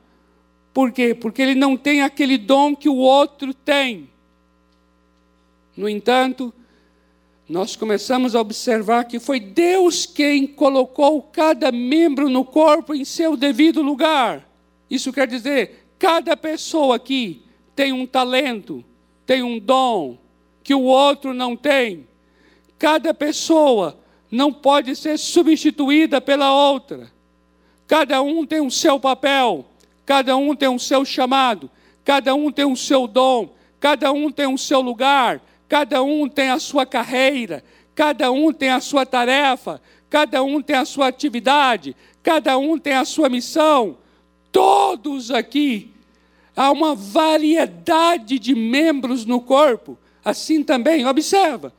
Por 0.73 0.91
quê? 0.91 1.13
Porque 1.13 1.41
ele 1.41 1.55
não 1.55 1.77
tem 1.77 2.01
aquele 2.01 2.37
dom 2.37 2.75
que 2.75 2.89
o 2.89 2.95
outro 2.95 3.53
tem. 3.53 4.09
No 5.77 5.87
entanto, 5.87 6.53
nós 7.47 7.75
começamos 7.75 8.35
a 8.35 8.41
observar 8.41 9.03
que 9.05 9.19
foi 9.19 9.39
Deus 9.39 10.05
quem 10.05 10.47
colocou 10.47 11.21
cada 11.21 11.71
membro 11.71 12.27
no 12.27 12.43
corpo 12.43 12.93
em 12.93 13.05
seu 13.05 13.37
devido 13.37 13.83
lugar. 13.83 14.49
Isso 14.89 15.13
quer 15.13 15.27
dizer, 15.27 15.87
cada 15.99 16.35
pessoa 16.35 16.95
aqui 16.95 17.43
tem 17.75 17.93
um 17.93 18.07
talento, 18.07 18.83
tem 19.25 19.43
um 19.43 19.59
dom 19.59 20.17
que 20.63 20.73
o 20.73 20.81
outro 20.81 21.33
não 21.33 21.55
tem. 21.55 22.07
Cada 22.79 23.13
pessoa 23.13 23.99
não 24.31 24.51
pode 24.51 24.95
ser 24.95 25.17
substituída 25.19 26.19
pela 26.19 26.51
outra. 26.51 27.11
Cada 27.87 28.23
um 28.23 28.43
tem 28.43 28.59
o 28.59 28.71
seu 28.71 28.99
papel, 28.99 29.65
cada 30.03 30.35
um 30.35 30.55
tem 30.55 30.69
o 30.69 30.79
seu 30.79 31.05
chamado, 31.05 31.69
cada 32.03 32.33
um 32.33 32.51
tem 32.51 32.65
o 32.65 32.75
seu 32.75 33.05
dom, 33.05 33.53
cada 33.79 34.11
um 34.11 34.31
tem 34.31 34.51
o 34.51 34.57
seu 34.57 34.81
lugar, 34.81 35.39
cada 35.67 36.03
um 36.03 36.27
tem 36.27 36.49
a 36.49 36.59
sua 36.59 36.85
carreira, 36.85 37.63
cada 37.93 38.31
um 38.31 38.51
tem 38.51 38.69
a 38.69 38.79
sua 38.79 39.05
tarefa, 39.05 39.81
cada 40.09 40.43
um 40.43 40.61
tem 40.61 40.75
a 40.75 40.85
sua 40.85 41.07
atividade, 41.07 41.95
cada 42.21 42.57
um 42.57 42.77
tem 42.77 42.93
a 42.93 43.05
sua 43.05 43.29
missão. 43.29 43.97
Todos 44.51 45.31
aqui 45.31 45.91
há 46.55 46.71
uma 46.71 46.95
variedade 46.95 48.39
de 48.39 48.55
membros 48.55 49.25
no 49.25 49.41
corpo. 49.41 49.97
Assim 50.23 50.63
também, 50.63 51.05
observa, 51.05 51.73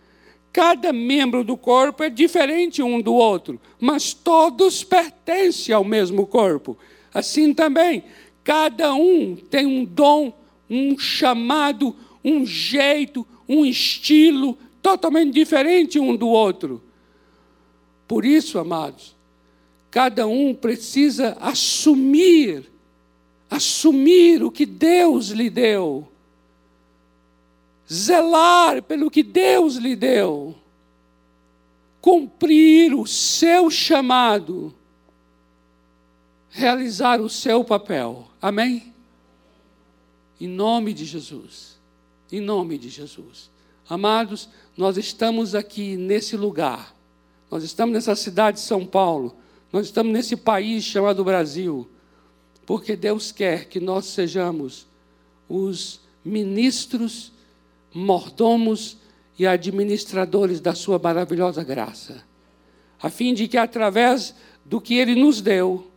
cada 0.52 0.92
membro 0.92 1.42
do 1.42 1.56
corpo 1.56 2.02
é 2.02 2.10
diferente 2.10 2.82
um 2.82 3.00
do 3.00 3.14
outro, 3.14 3.60
mas 3.80 4.12
todos 4.12 4.84
pertencem 4.84 5.74
ao 5.74 5.84
mesmo 5.84 6.26
corpo. 6.26 6.78
Assim 7.12 7.52
também, 7.52 8.04
cada 8.44 8.94
um 8.94 9.36
tem 9.36 9.66
um 9.66 9.84
dom, 9.84 10.32
um 10.68 10.98
chamado, 10.98 11.96
um 12.24 12.46
jeito, 12.46 13.26
um 13.48 13.64
estilo 13.64 14.58
totalmente 14.82 15.32
diferente 15.32 15.98
um 15.98 16.16
do 16.16 16.28
outro. 16.28 16.82
Por 18.06 18.24
isso, 18.24 18.58
amados, 18.58 19.16
cada 19.90 20.26
um 20.26 20.54
precisa 20.54 21.36
assumir, 21.40 22.70
assumir 23.50 24.42
o 24.42 24.50
que 24.50 24.64
Deus 24.64 25.28
lhe 25.30 25.50
deu, 25.50 26.06
zelar 27.92 28.82
pelo 28.82 29.10
que 29.10 29.22
Deus 29.22 29.76
lhe 29.76 29.96
deu, 29.96 30.54
cumprir 32.00 32.94
o 32.94 33.06
seu 33.06 33.70
chamado, 33.70 34.72
realizar 36.50 37.20
o 37.20 37.28
seu 37.28 37.64
papel. 37.64 38.28
Amém? 38.40 38.94
Em 40.40 40.46
nome 40.46 40.92
de 40.92 41.04
Jesus. 41.04 41.75
Em 42.30 42.40
nome 42.40 42.76
de 42.76 42.88
Jesus. 42.88 43.50
Amados, 43.88 44.48
nós 44.76 44.96
estamos 44.96 45.54
aqui 45.54 45.96
nesse 45.96 46.36
lugar. 46.36 46.94
Nós 47.50 47.62
estamos 47.62 47.92
nessa 47.92 48.16
cidade 48.16 48.56
de 48.56 48.64
São 48.64 48.84
Paulo. 48.84 49.36
Nós 49.72 49.86
estamos 49.86 50.12
nesse 50.12 50.36
país 50.36 50.84
chamado 50.84 51.24
Brasil. 51.24 51.88
Porque 52.64 52.96
Deus 52.96 53.30
quer 53.30 53.66
que 53.66 53.78
nós 53.78 54.06
sejamos 54.06 54.86
os 55.48 56.00
ministros, 56.24 57.30
mordomos 57.94 58.96
e 59.38 59.46
administradores 59.46 60.60
da 60.60 60.74
Sua 60.74 60.98
maravilhosa 60.98 61.62
graça. 61.62 62.24
A 63.00 63.08
fim 63.08 63.34
de 63.34 63.46
que, 63.46 63.56
através 63.56 64.34
do 64.64 64.80
que 64.80 64.94
Ele 64.94 65.14
nos 65.14 65.40
deu, 65.40 65.88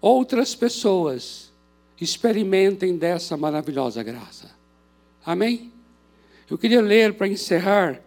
outras 0.00 0.56
pessoas 0.56 1.52
experimentem 2.00 2.96
dessa 2.96 3.36
maravilhosa 3.36 4.02
graça. 4.02 4.57
Amém? 5.24 5.72
Eu 6.50 6.56
queria 6.56 6.80
ler 6.80 7.14
para 7.14 7.28
encerrar 7.28 8.00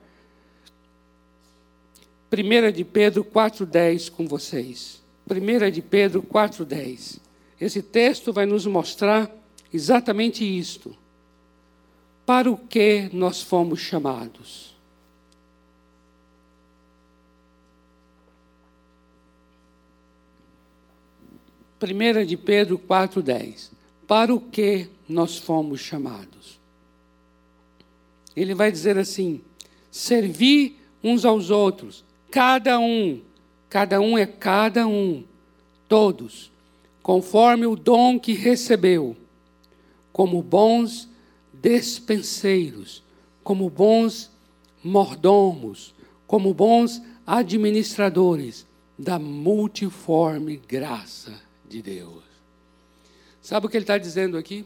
1 2.31 2.71
de 2.71 2.85
Pedro 2.85 3.25
4,10 3.25 4.09
com 4.09 4.25
vocês. 4.25 5.01
1 5.29 5.69
de 5.69 5.81
Pedro 5.81 6.23
4,10. 6.23 7.19
Esse 7.59 7.81
texto 7.81 8.31
vai 8.31 8.45
nos 8.45 8.65
mostrar 8.65 9.29
exatamente 9.73 10.43
isto. 10.43 10.95
Para 12.25 12.49
o 12.49 12.57
que 12.57 13.09
nós 13.11 13.41
fomos 13.41 13.81
chamados? 13.81 14.71
Primeira 21.77 22.25
de 22.25 22.37
Pedro 22.37 22.77
4:10. 22.77 23.71
Para 24.07 24.33
o 24.33 24.39
que 24.39 24.87
nós 25.09 25.37
fomos 25.37 25.81
chamados? 25.81 26.60
Ele 28.35 28.53
vai 28.53 28.71
dizer 28.71 28.97
assim: 28.97 29.41
servir 29.89 30.79
uns 31.03 31.25
aos 31.25 31.49
outros, 31.49 32.03
cada 32.29 32.79
um, 32.79 33.21
cada 33.69 33.99
um 33.99 34.17
é 34.17 34.25
cada 34.25 34.87
um, 34.87 35.23
todos, 35.87 36.51
conforme 37.01 37.65
o 37.65 37.75
dom 37.75 38.19
que 38.19 38.33
recebeu, 38.33 39.15
como 40.13 40.41
bons 40.41 41.09
despenseiros, 41.53 43.03
como 43.43 43.69
bons 43.69 44.31
mordomos, 44.83 45.93
como 46.25 46.53
bons 46.53 47.01
administradores 47.25 48.65
da 48.97 49.17
multiforme 49.17 50.57
graça 50.67 51.33
de 51.67 51.81
Deus. 51.81 52.23
Sabe 53.41 53.65
o 53.65 53.69
que 53.69 53.77
ele 53.77 53.83
está 53.83 53.97
dizendo 53.97 54.37
aqui? 54.37 54.65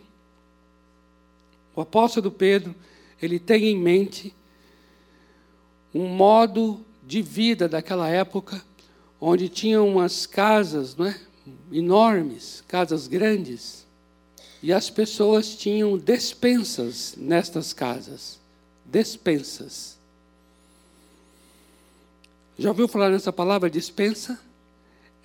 O 1.76 1.82
apóstolo 1.82 2.32
Pedro 2.32 2.76
ele 3.22 3.40
tem 3.40 3.66
em 3.66 3.78
mente 3.78 4.34
um 5.94 6.08
modo 6.08 6.86
de 7.04 7.22
vida 7.22 7.70
daquela 7.70 8.10
época, 8.10 8.62
onde 9.20 9.48
tinham 9.48 9.88
umas 9.88 10.26
casas 10.26 10.96
não 10.96 11.06
é? 11.06 11.20
enormes, 11.72 12.64
casas 12.68 13.08
grandes, 13.08 13.86
e 14.62 14.74
as 14.74 14.90
pessoas 14.90 15.56
tinham 15.56 15.98
despensas 15.98 17.16
nestas 17.18 17.72
casas. 17.72 18.40
Despensas. 18.84 19.98
Já 22.58 22.70
ouviu 22.70 22.88
falar 22.88 23.10
nessa 23.10 23.32
palavra 23.32 23.70
dispensa? 23.70 24.40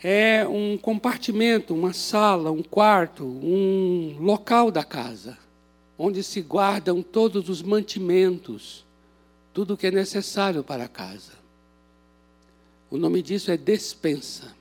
É 0.02 0.46
um 0.46 0.76
compartimento, 0.76 1.74
uma 1.74 1.92
sala, 1.92 2.50
um 2.50 2.62
quarto, 2.62 3.24
um 3.24 4.16
local 4.20 4.70
da 4.70 4.84
casa 4.84 5.38
onde 6.02 6.22
se 6.22 6.40
guardam 6.40 7.02
todos 7.02 7.50
os 7.50 7.60
mantimentos, 7.60 8.86
tudo 9.52 9.74
o 9.74 9.76
que 9.76 9.88
é 9.88 9.90
necessário 9.90 10.64
para 10.64 10.84
a 10.84 10.88
casa. 10.88 11.32
O 12.90 12.96
nome 12.96 13.20
disso 13.20 13.50
é 13.50 13.56
despensa. 13.58 14.56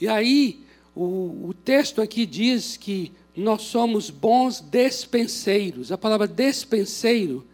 E 0.00 0.06
aí, 0.06 0.64
o, 0.94 1.48
o 1.48 1.54
texto 1.64 2.00
aqui 2.00 2.24
diz 2.24 2.76
que 2.76 3.10
nós 3.36 3.62
somos 3.62 4.08
bons 4.08 4.60
despenseiros. 4.60 5.90
A 5.90 5.98
palavra 5.98 6.28
despenseiro 6.28 7.44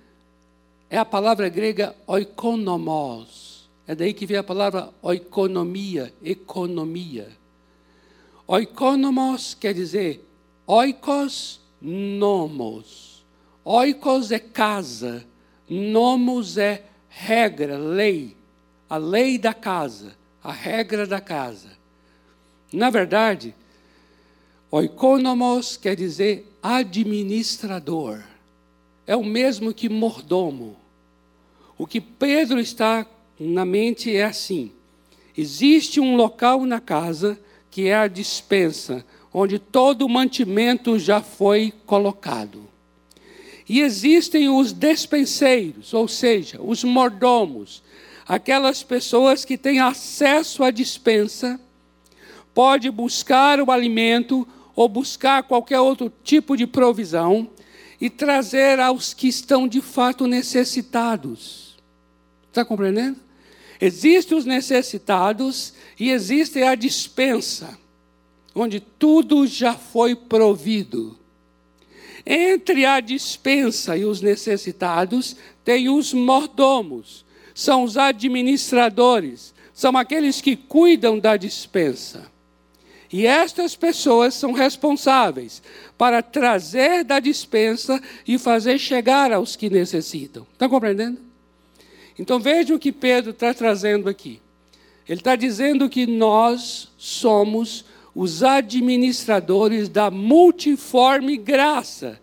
é 0.90 0.98
a 0.98 1.04
palavra 1.04 1.48
grega 1.48 1.96
oikonomos. 2.06 3.70
É 3.86 3.94
daí 3.94 4.12
que 4.12 4.26
vem 4.26 4.36
a 4.36 4.44
palavra 4.44 4.92
oikonomia, 5.00 6.12
economia. 6.22 7.30
Oikonomos 8.46 9.54
quer 9.54 9.72
dizer 9.72 10.22
oikos 10.66 11.59
nomos. 11.80 13.24
Oikos 13.64 14.32
é 14.32 14.38
casa, 14.38 15.24
nomos 15.68 16.58
é 16.58 16.84
regra, 17.08 17.78
lei, 17.78 18.36
a 18.88 18.96
lei 18.96 19.38
da 19.38 19.54
casa, 19.54 20.16
a 20.42 20.52
regra 20.52 21.06
da 21.06 21.20
casa. 21.20 21.68
Na 22.72 22.90
verdade, 22.90 23.54
Oikonomos 24.70 25.76
quer 25.76 25.96
dizer 25.96 26.46
administrador. 26.62 28.22
É 29.06 29.16
o 29.16 29.24
mesmo 29.24 29.74
que 29.74 29.88
mordomo. 29.88 30.76
O 31.76 31.86
que 31.86 32.00
Pedro 32.00 32.60
está 32.60 33.04
na 33.38 33.64
mente 33.64 34.14
é 34.14 34.24
assim: 34.24 34.70
existe 35.36 35.98
um 35.98 36.14
local 36.14 36.64
na 36.64 36.80
casa 36.80 37.38
que 37.68 37.88
é 37.88 37.96
a 37.96 38.06
dispensa, 38.06 39.04
onde 39.32 39.58
todo 39.58 40.04
o 40.04 40.08
mantimento 40.08 40.98
já 40.98 41.20
foi 41.22 41.72
colocado. 41.86 42.68
E 43.68 43.80
existem 43.80 44.48
os 44.48 44.72
despenseiros, 44.72 45.94
ou 45.94 46.08
seja, 46.08 46.60
os 46.60 46.82
mordomos, 46.82 47.82
aquelas 48.26 48.82
pessoas 48.82 49.44
que 49.44 49.56
têm 49.56 49.78
acesso 49.78 50.64
à 50.64 50.70
dispensa, 50.70 51.60
pode 52.52 52.90
buscar 52.90 53.60
o 53.60 53.70
alimento 53.70 54.46
ou 54.74 54.88
buscar 54.88 55.44
qualquer 55.44 55.78
outro 55.80 56.12
tipo 56.24 56.56
de 56.56 56.66
provisão 56.66 57.48
e 58.00 58.08
trazer 58.08 58.80
aos 58.80 59.14
que 59.14 59.28
estão 59.28 59.68
de 59.68 59.80
fato 59.80 60.26
necessitados. 60.26 61.76
Está 62.48 62.64
compreendendo? 62.64 63.18
Existem 63.80 64.36
os 64.36 64.44
necessitados 64.44 65.74
e 65.98 66.10
existe 66.10 66.62
a 66.62 66.74
dispensa, 66.74 67.78
onde 68.54 68.80
tudo 68.80 69.46
já 69.46 69.74
foi 69.74 70.14
provido. 70.14 71.18
Entre 72.26 72.84
a 72.84 73.00
dispensa 73.00 73.96
e 73.96 74.04
os 74.04 74.20
necessitados, 74.20 75.36
tem 75.64 75.88
os 75.88 76.12
mordomos, 76.12 77.24
são 77.54 77.82
os 77.82 77.96
administradores, 77.96 79.54
são 79.72 79.96
aqueles 79.96 80.40
que 80.40 80.56
cuidam 80.56 81.18
da 81.18 81.36
dispensa. 81.36 82.30
E 83.12 83.26
estas 83.26 83.74
pessoas 83.74 84.34
são 84.34 84.52
responsáveis 84.52 85.62
para 85.98 86.22
trazer 86.22 87.02
da 87.02 87.18
dispensa 87.18 88.00
e 88.26 88.38
fazer 88.38 88.78
chegar 88.78 89.32
aos 89.32 89.56
que 89.56 89.68
necessitam. 89.68 90.46
Estão 90.52 90.68
compreendendo? 90.68 91.18
Então 92.16 92.38
vejam 92.38 92.76
o 92.76 92.78
que 92.78 92.92
Pedro 92.92 93.30
está 93.30 93.52
trazendo 93.52 94.08
aqui. 94.08 94.40
Ele 95.08 95.20
está 95.20 95.34
dizendo 95.34 95.88
que 95.88 96.06
nós 96.06 96.88
somos 96.96 97.84
os 98.14 98.42
administradores 98.42 99.88
da 99.88 100.10
multiforme 100.10 101.36
graça. 101.36 102.20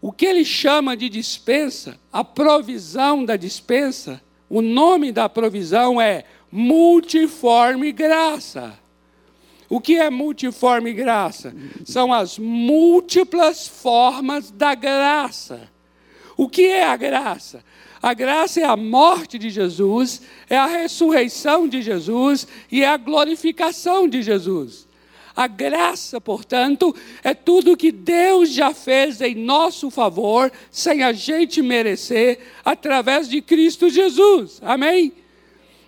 O 0.00 0.10
que 0.10 0.26
ele 0.26 0.44
chama 0.44 0.96
de 0.96 1.08
dispensa, 1.08 1.98
a 2.12 2.24
provisão 2.24 3.24
da 3.24 3.36
dispensa, 3.36 4.20
o 4.48 4.60
nome 4.60 5.12
da 5.12 5.28
provisão 5.28 6.00
é 6.00 6.24
multiforme 6.50 7.92
graça. 7.92 8.78
O 9.68 9.80
que 9.80 9.96
é 9.96 10.10
multiforme 10.10 10.92
graça? 10.92 11.54
São 11.84 12.12
as 12.12 12.38
múltiplas 12.38 13.66
formas 13.66 14.50
da 14.50 14.74
graça. 14.74 15.70
O 16.36 16.48
que 16.48 16.66
é 16.66 16.84
a 16.84 16.96
graça? 16.96 17.64
A 18.02 18.12
graça 18.12 18.60
é 18.60 18.64
a 18.64 18.76
morte 18.76 19.38
de 19.38 19.48
Jesus, 19.48 20.20
é 20.50 20.58
a 20.58 20.66
ressurreição 20.66 21.68
de 21.68 21.80
Jesus 21.80 22.46
e 22.70 22.82
é 22.82 22.88
a 22.88 22.96
glorificação 22.96 24.08
de 24.08 24.20
Jesus. 24.20 24.88
A 25.34 25.46
graça, 25.46 26.20
portanto, 26.20 26.94
é 27.24 27.32
tudo 27.32 27.76
que 27.76 27.90
Deus 27.90 28.50
já 28.50 28.74
fez 28.74 29.20
em 29.20 29.34
nosso 29.34 29.90
favor, 29.90 30.52
sem 30.70 31.02
a 31.02 31.12
gente 31.12 31.62
merecer, 31.62 32.38
através 32.64 33.28
de 33.28 33.40
Cristo 33.40 33.88
Jesus. 33.88 34.60
Amém? 34.62 35.12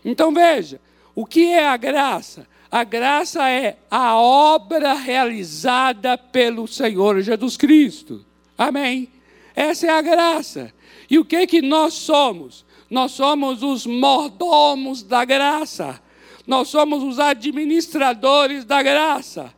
Então 0.05 0.33
veja, 0.33 0.81
o 1.15 1.27
que 1.27 1.47
é 1.47 1.67
a 1.67 1.77
graça? 1.77 2.47
A 2.71 2.83
graça 2.83 3.49
é 3.49 3.77
a 3.91 4.17
obra 4.17 4.95
realizada 4.95 6.19
pelo 6.19 6.67
Senhor 6.67 7.21
Jesus 7.21 7.57
Cristo. 7.57 8.25
Amém? 8.59 9.09
Essa 9.55 9.87
é 9.87 9.91
a 9.91 10.03
graça. 10.03 10.73
E 11.09 11.19
o 11.19 11.25
que 11.25 11.47
que 11.47 11.63
nós 11.63 11.95
somos? 11.95 12.65
Nós 12.91 13.13
somos 13.13 13.63
os 13.63 13.87
mordomos 13.87 15.03
da 15.03 15.25
graça. 15.25 16.01
Nós 16.47 16.69
somos 16.69 17.03
os 17.03 17.19
administradores 17.19 18.65
da 18.65 18.83
graça. 18.83 19.53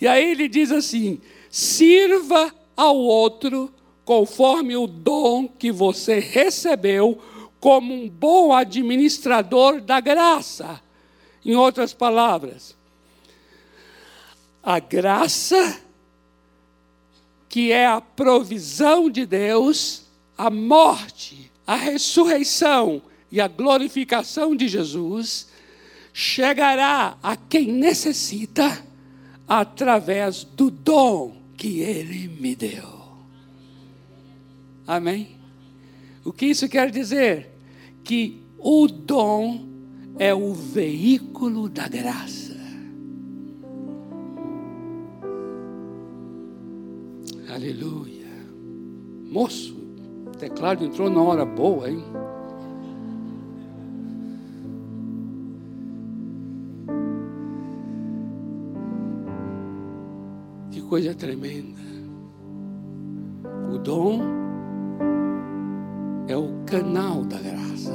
E 0.00 0.06
aí 0.06 0.30
ele 0.30 0.48
diz 0.48 0.70
assim: 0.70 1.20
sirva 1.50 2.54
ao 2.76 2.96
outro 2.96 3.72
conforme 4.04 4.76
o 4.76 4.86
dom 4.86 5.48
que 5.48 5.70
você 5.70 6.18
recebeu, 6.18 7.20
como 7.60 7.92
um 7.92 8.08
bom 8.08 8.54
administrador 8.54 9.80
da 9.80 10.00
graça. 10.00 10.80
Em 11.44 11.54
outras 11.56 11.92
palavras, 11.92 12.76
a 14.62 14.78
graça, 14.78 15.80
que 17.48 17.72
é 17.72 17.86
a 17.86 18.00
provisão 18.00 19.08
de 19.08 19.24
Deus, 19.24 20.04
a 20.36 20.50
morte, 20.50 21.50
a 21.66 21.74
ressurreição 21.74 23.02
e 23.30 23.40
a 23.40 23.48
glorificação 23.48 24.54
de 24.54 24.68
Jesus, 24.68 25.48
chegará 26.20 27.16
a 27.22 27.36
quem 27.36 27.70
necessita 27.70 28.84
através 29.46 30.42
do 30.42 30.68
dom 30.68 31.40
que 31.56 31.78
ele 31.78 32.26
me 32.26 32.56
deu. 32.56 32.88
Amém? 34.84 35.36
O 36.24 36.32
que 36.32 36.46
isso 36.46 36.68
quer 36.68 36.90
dizer? 36.90 37.48
Que 38.02 38.42
o 38.58 38.88
dom 38.88 39.64
é 40.18 40.34
o 40.34 40.52
veículo 40.52 41.68
da 41.68 41.86
graça. 41.86 42.56
Aleluia. 47.48 48.26
Moço, 49.30 49.76
teclado 50.36 50.84
entrou 50.84 51.08
na 51.08 51.22
hora 51.22 51.44
boa, 51.44 51.88
hein? 51.88 52.02
Coisa 60.88 61.14
tremenda. 61.14 61.78
O 63.72 63.78
dom 63.78 64.22
é 66.26 66.36
o 66.36 66.64
canal 66.64 67.24
da 67.24 67.38
graça. 67.38 67.92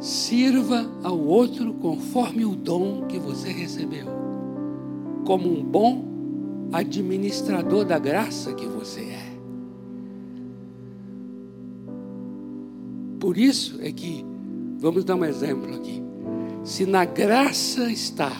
Sirva 0.00 0.84
ao 1.04 1.16
outro 1.16 1.72
conforme 1.74 2.44
o 2.44 2.56
dom 2.56 3.06
que 3.06 3.20
você 3.20 3.50
recebeu, 3.52 4.06
como 5.24 5.48
um 5.48 5.62
bom 5.62 6.04
administrador 6.72 7.84
da 7.84 8.00
graça 8.00 8.52
que 8.52 8.66
você 8.66 9.02
é. 9.02 9.32
Por 13.20 13.38
isso 13.38 13.78
é 13.80 13.92
que, 13.92 14.24
vamos 14.78 15.04
dar 15.04 15.14
um 15.14 15.24
exemplo 15.24 15.72
aqui. 15.76 16.02
Se 16.64 16.84
na 16.84 17.04
graça 17.04 17.88
está 17.90 18.32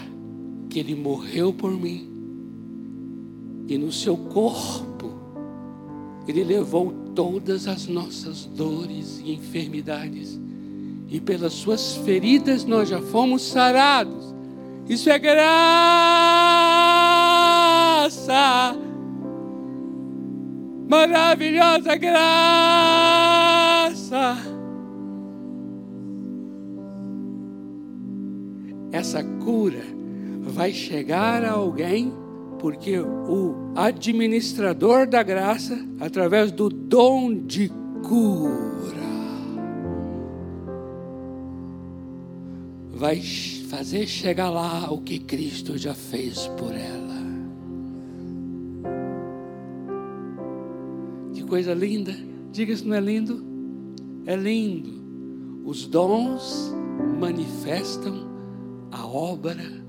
que 0.69 0.81
Ele 0.81 0.97
morreu 0.97 1.53
por 1.53 1.71
mim, 1.71 2.12
e 3.69 3.79
no 3.79 3.93
seu 3.93 4.17
corpo 4.17 5.13
ele 6.27 6.45
levou 6.45 6.93
todas 7.15 7.67
as 7.67 7.87
nossas 7.87 8.47
dores 8.47 9.21
e 9.25 9.33
enfermidades, 9.33 10.41
e 11.09 11.21
pelas 11.21 11.53
suas 11.53 11.95
feridas 11.97 12.65
nós 12.65 12.89
já 12.89 13.03
fomos 13.03 13.43
sarados. 13.43 14.33
Isso 14.89 15.11
é 15.11 15.19
graça, 15.19 15.53
maravilhosa 20.89 21.97
graça. 21.97 22.33
Essa 28.93 29.25
cura 29.25 29.83
vai 30.43 30.73
chegar 30.73 31.45
a 31.45 31.53
alguém 31.53 32.13
porque 32.63 32.97
o 33.01 33.73
administrador 33.75 35.05
da 35.09 35.21
graça, 35.21 35.77
através 35.99 36.53
do 36.53 36.69
dom 36.69 37.35
de 37.35 37.69
cura, 38.07 39.03
vai 42.95 43.21
fazer 43.69 44.07
chegar 44.07 44.49
lá 44.49 44.93
o 44.93 45.01
que 45.01 45.19
Cristo 45.19 45.77
já 45.77 45.93
fez 45.93 46.47
por 46.57 46.73
ela. 46.73 47.21
Que 51.35 51.43
coisa 51.43 51.75
linda! 51.75 52.15
Diga 52.53 52.77
se 52.77 52.87
não 52.87 52.95
é 52.95 53.01
lindo? 53.01 53.45
É 54.25 54.37
lindo. 54.37 55.03
Os 55.65 55.85
dons 55.89 56.73
manifestam 57.19 58.31
a 58.93 59.05
obra 59.05 59.83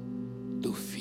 do 0.59 0.73
Filho 0.73 0.92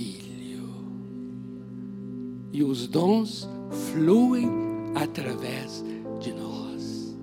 e 2.53 2.63
os 2.63 2.87
dons 2.87 3.49
fluem 3.93 4.49
através 4.95 5.83
de 6.21 6.33
nós. 6.35 7.17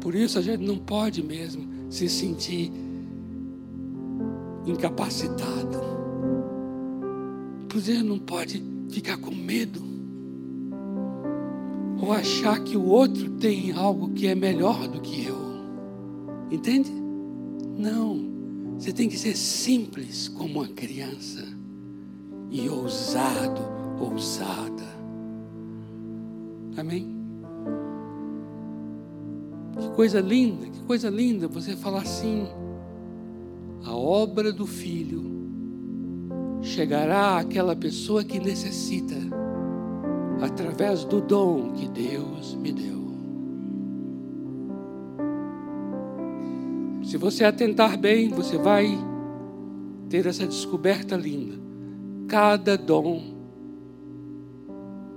Por 0.00 0.14
isso 0.14 0.38
a 0.38 0.42
gente 0.42 0.62
não 0.62 0.76
pode 0.76 1.22
mesmo 1.22 1.66
se 1.90 2.08
sentir 2.08 2.70
incapacitado. 4.66 5.78
Você 7.72 8.02
não 8.02 8.18
pode 8.18 8.62
ficar 8.90 9.16
com 9.18 9.30
medo 9.30 9.80
ou 12.00 12.12
achar 12.12 12.62
que 12.62 12.76
o 12.76 12.84
outro 12.86 13.30
tem 13.32 13.72
algo 13.72 14.10
que 14.10 14.26
é 14.26 14.34
melhor 14.34 14.86
do 14.88 15.00
que 15.00 15.24
eu. 15.24 15.36
Entende? 16.50 17.07
Não. 17.78 18.76
Você 18.76 18.92
tem 18.92 19.08
que 19.08 19.16
ser 19.16 19.36
simples 19.36 20.28
como 20.28 20.58
uma 20.60 20.68
criança 20.68 21.44
e 22.50 22.68
ousado, 22.68 23.62
ousada. 24.00 24.84
Amém? 26.76 27.16
Que 29.78 29.88
coisa 29.90 30.20
linda, 30.20 30.66
que 30.66 30.82
coisa 30.82 31.08
linda 31.08 31.46
você 31.46 31.76
falar 31.76 32.02
assim. 32.02 32.48
A 33.84 33.94
obra 33.94 34.52
do 34.52 34.66
Filho 34.66 35.22
chegará 36.62 37.38
àquela 37.38 37.76
pessoa 37.76 38.24
que 38.24 38.40
necessita, 38.40 39.14
através 40.40 41.04
do 41.04 41.20
dom 41.20 41.72
que 41.72 41.88
Deus 41.88 42.54
me 42.54 42.72
deu. 42.72 42.97
Se 47.08 47.16
você 47.16 47.42
atentar 47.42 47.96
bem, 47.96 48.28
você 48.28 48.58
vai 48.58 48.86
ter 50.10 50.26
essa 50.26 50.46
descoberta 50.46 51.16
linda. 51.16 51.54
Cada 52.28 52.76
dom, 52.76 53.22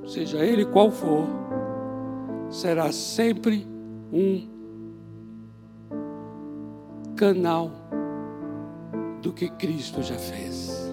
seja 0.07 0.37
ele 0.37 0.63
qual 0.63 0.89
for, 0.89 1.27
será 2.49 2.93
sempre 2.93 3.67
um 4.09 4.47
canal 7.17 7.69
do 9.21 9.33
que 9.33 9.49
Cristo 9.49 10.01
já 10.01 10.17
fez. 10.17 10.89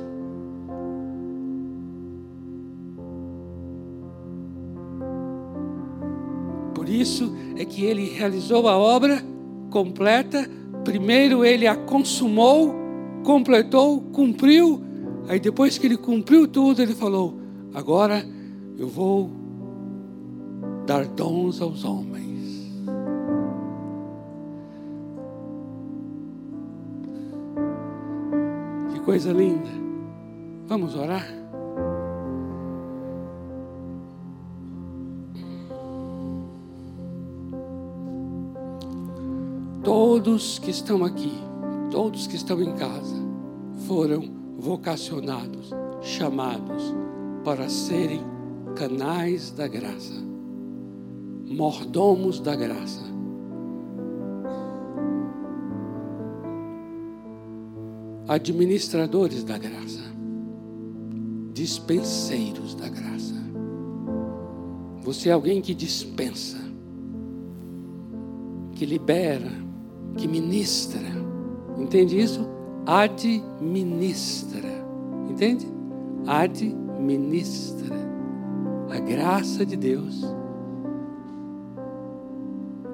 Por 6.75 6.89
isso 6.89 7.33
é 7.57 7.65
que 7.65 7.85
ele 7.85 8.09
realizou 8.09 8.67
a 8.67 8.77
obra 8.77 9.23
completa. 9.71 10.59
Primeiro 10.89 11.45
ele 11.45 11.67
a 11.67 11.77
consumou, 11.77 12.75
completou, 13.23 14.01
cumpriu. 14.11 14.83
Aí 15.29 15.39
depois 15.39 15.77
que 15.77 15.87
ele 15.87 15.99
cumpriu 15.99 16.49
tudo, 16.49 16.81
ele 16.81 16.95
falou: 16.95 17.39
Agora 17.75 18.25
eu 18.79 18.89
vou 18.89 19.31
dar 20.87 21.05
dons 21.05 21.61
aos 21.61 21.85
homens. 21.85 22.73
Que 28.91 29.01
coisa 29.01 29.31
linda. 29.31 29.69
Vamos 30.67 30.95
orar? 30.95 31.38
Todos 40.29 40.59
que 40.59 40.71
estão 40.71 41.05
aqui, 41.07 41.33
todos 41.91 42.27
que 42.27 42.37
estão 42.37 42.61
em 42.61 42.75
casa, 42.75 43.17
foram 43.87 44.31
vocacionados, 44.59 45.71
chamados 46.03 46.95
para 47.43 47.67
serem 47.71 48.21
canais 48.77 49.51
da 49.51 49.67
graça 49.67 50.13
mordomos 51.47 52.41
da 52.41 52.55
graça. 52.55 53.01
Administradores 58.29 59.43
da 59.43 59.57
graça, 59.57 60.03
dispenseiros 61.55 62.75
da 62.75 62.91
graça. 62.91 63.35
Você 65.01 65.31
é 65.31 65.33
alguém 65.33 65.63
que 65.63 65.73
dispensa, 65.73 66.59
que 68.75 68.85
libera, 68.85 69.68
que 70.19 70.29
ministra. 70.29 71.01
Entende 71.79 72.21
isso? 72.21 72.47
Administra. 72.85 74.69
Entende? 75.31 75.67
Administra 76.27 77.97
a 78.91 78.99
graça 78.99 79.65
de 79.65 79.77
Deus 79.77 80.25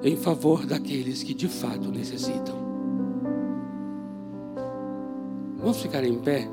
em 0.03 0.15
favor 0.15 0.65
daqueles 0.65 1.23
que 1.23 1.33
de 1.33 1.47
fato 1.47 1.89
necessitam. 1.89 2.55
Vamos 5.57 5.81
ficar 5.81 6.03
em 6.03 6.19
pé? 6.19 6.47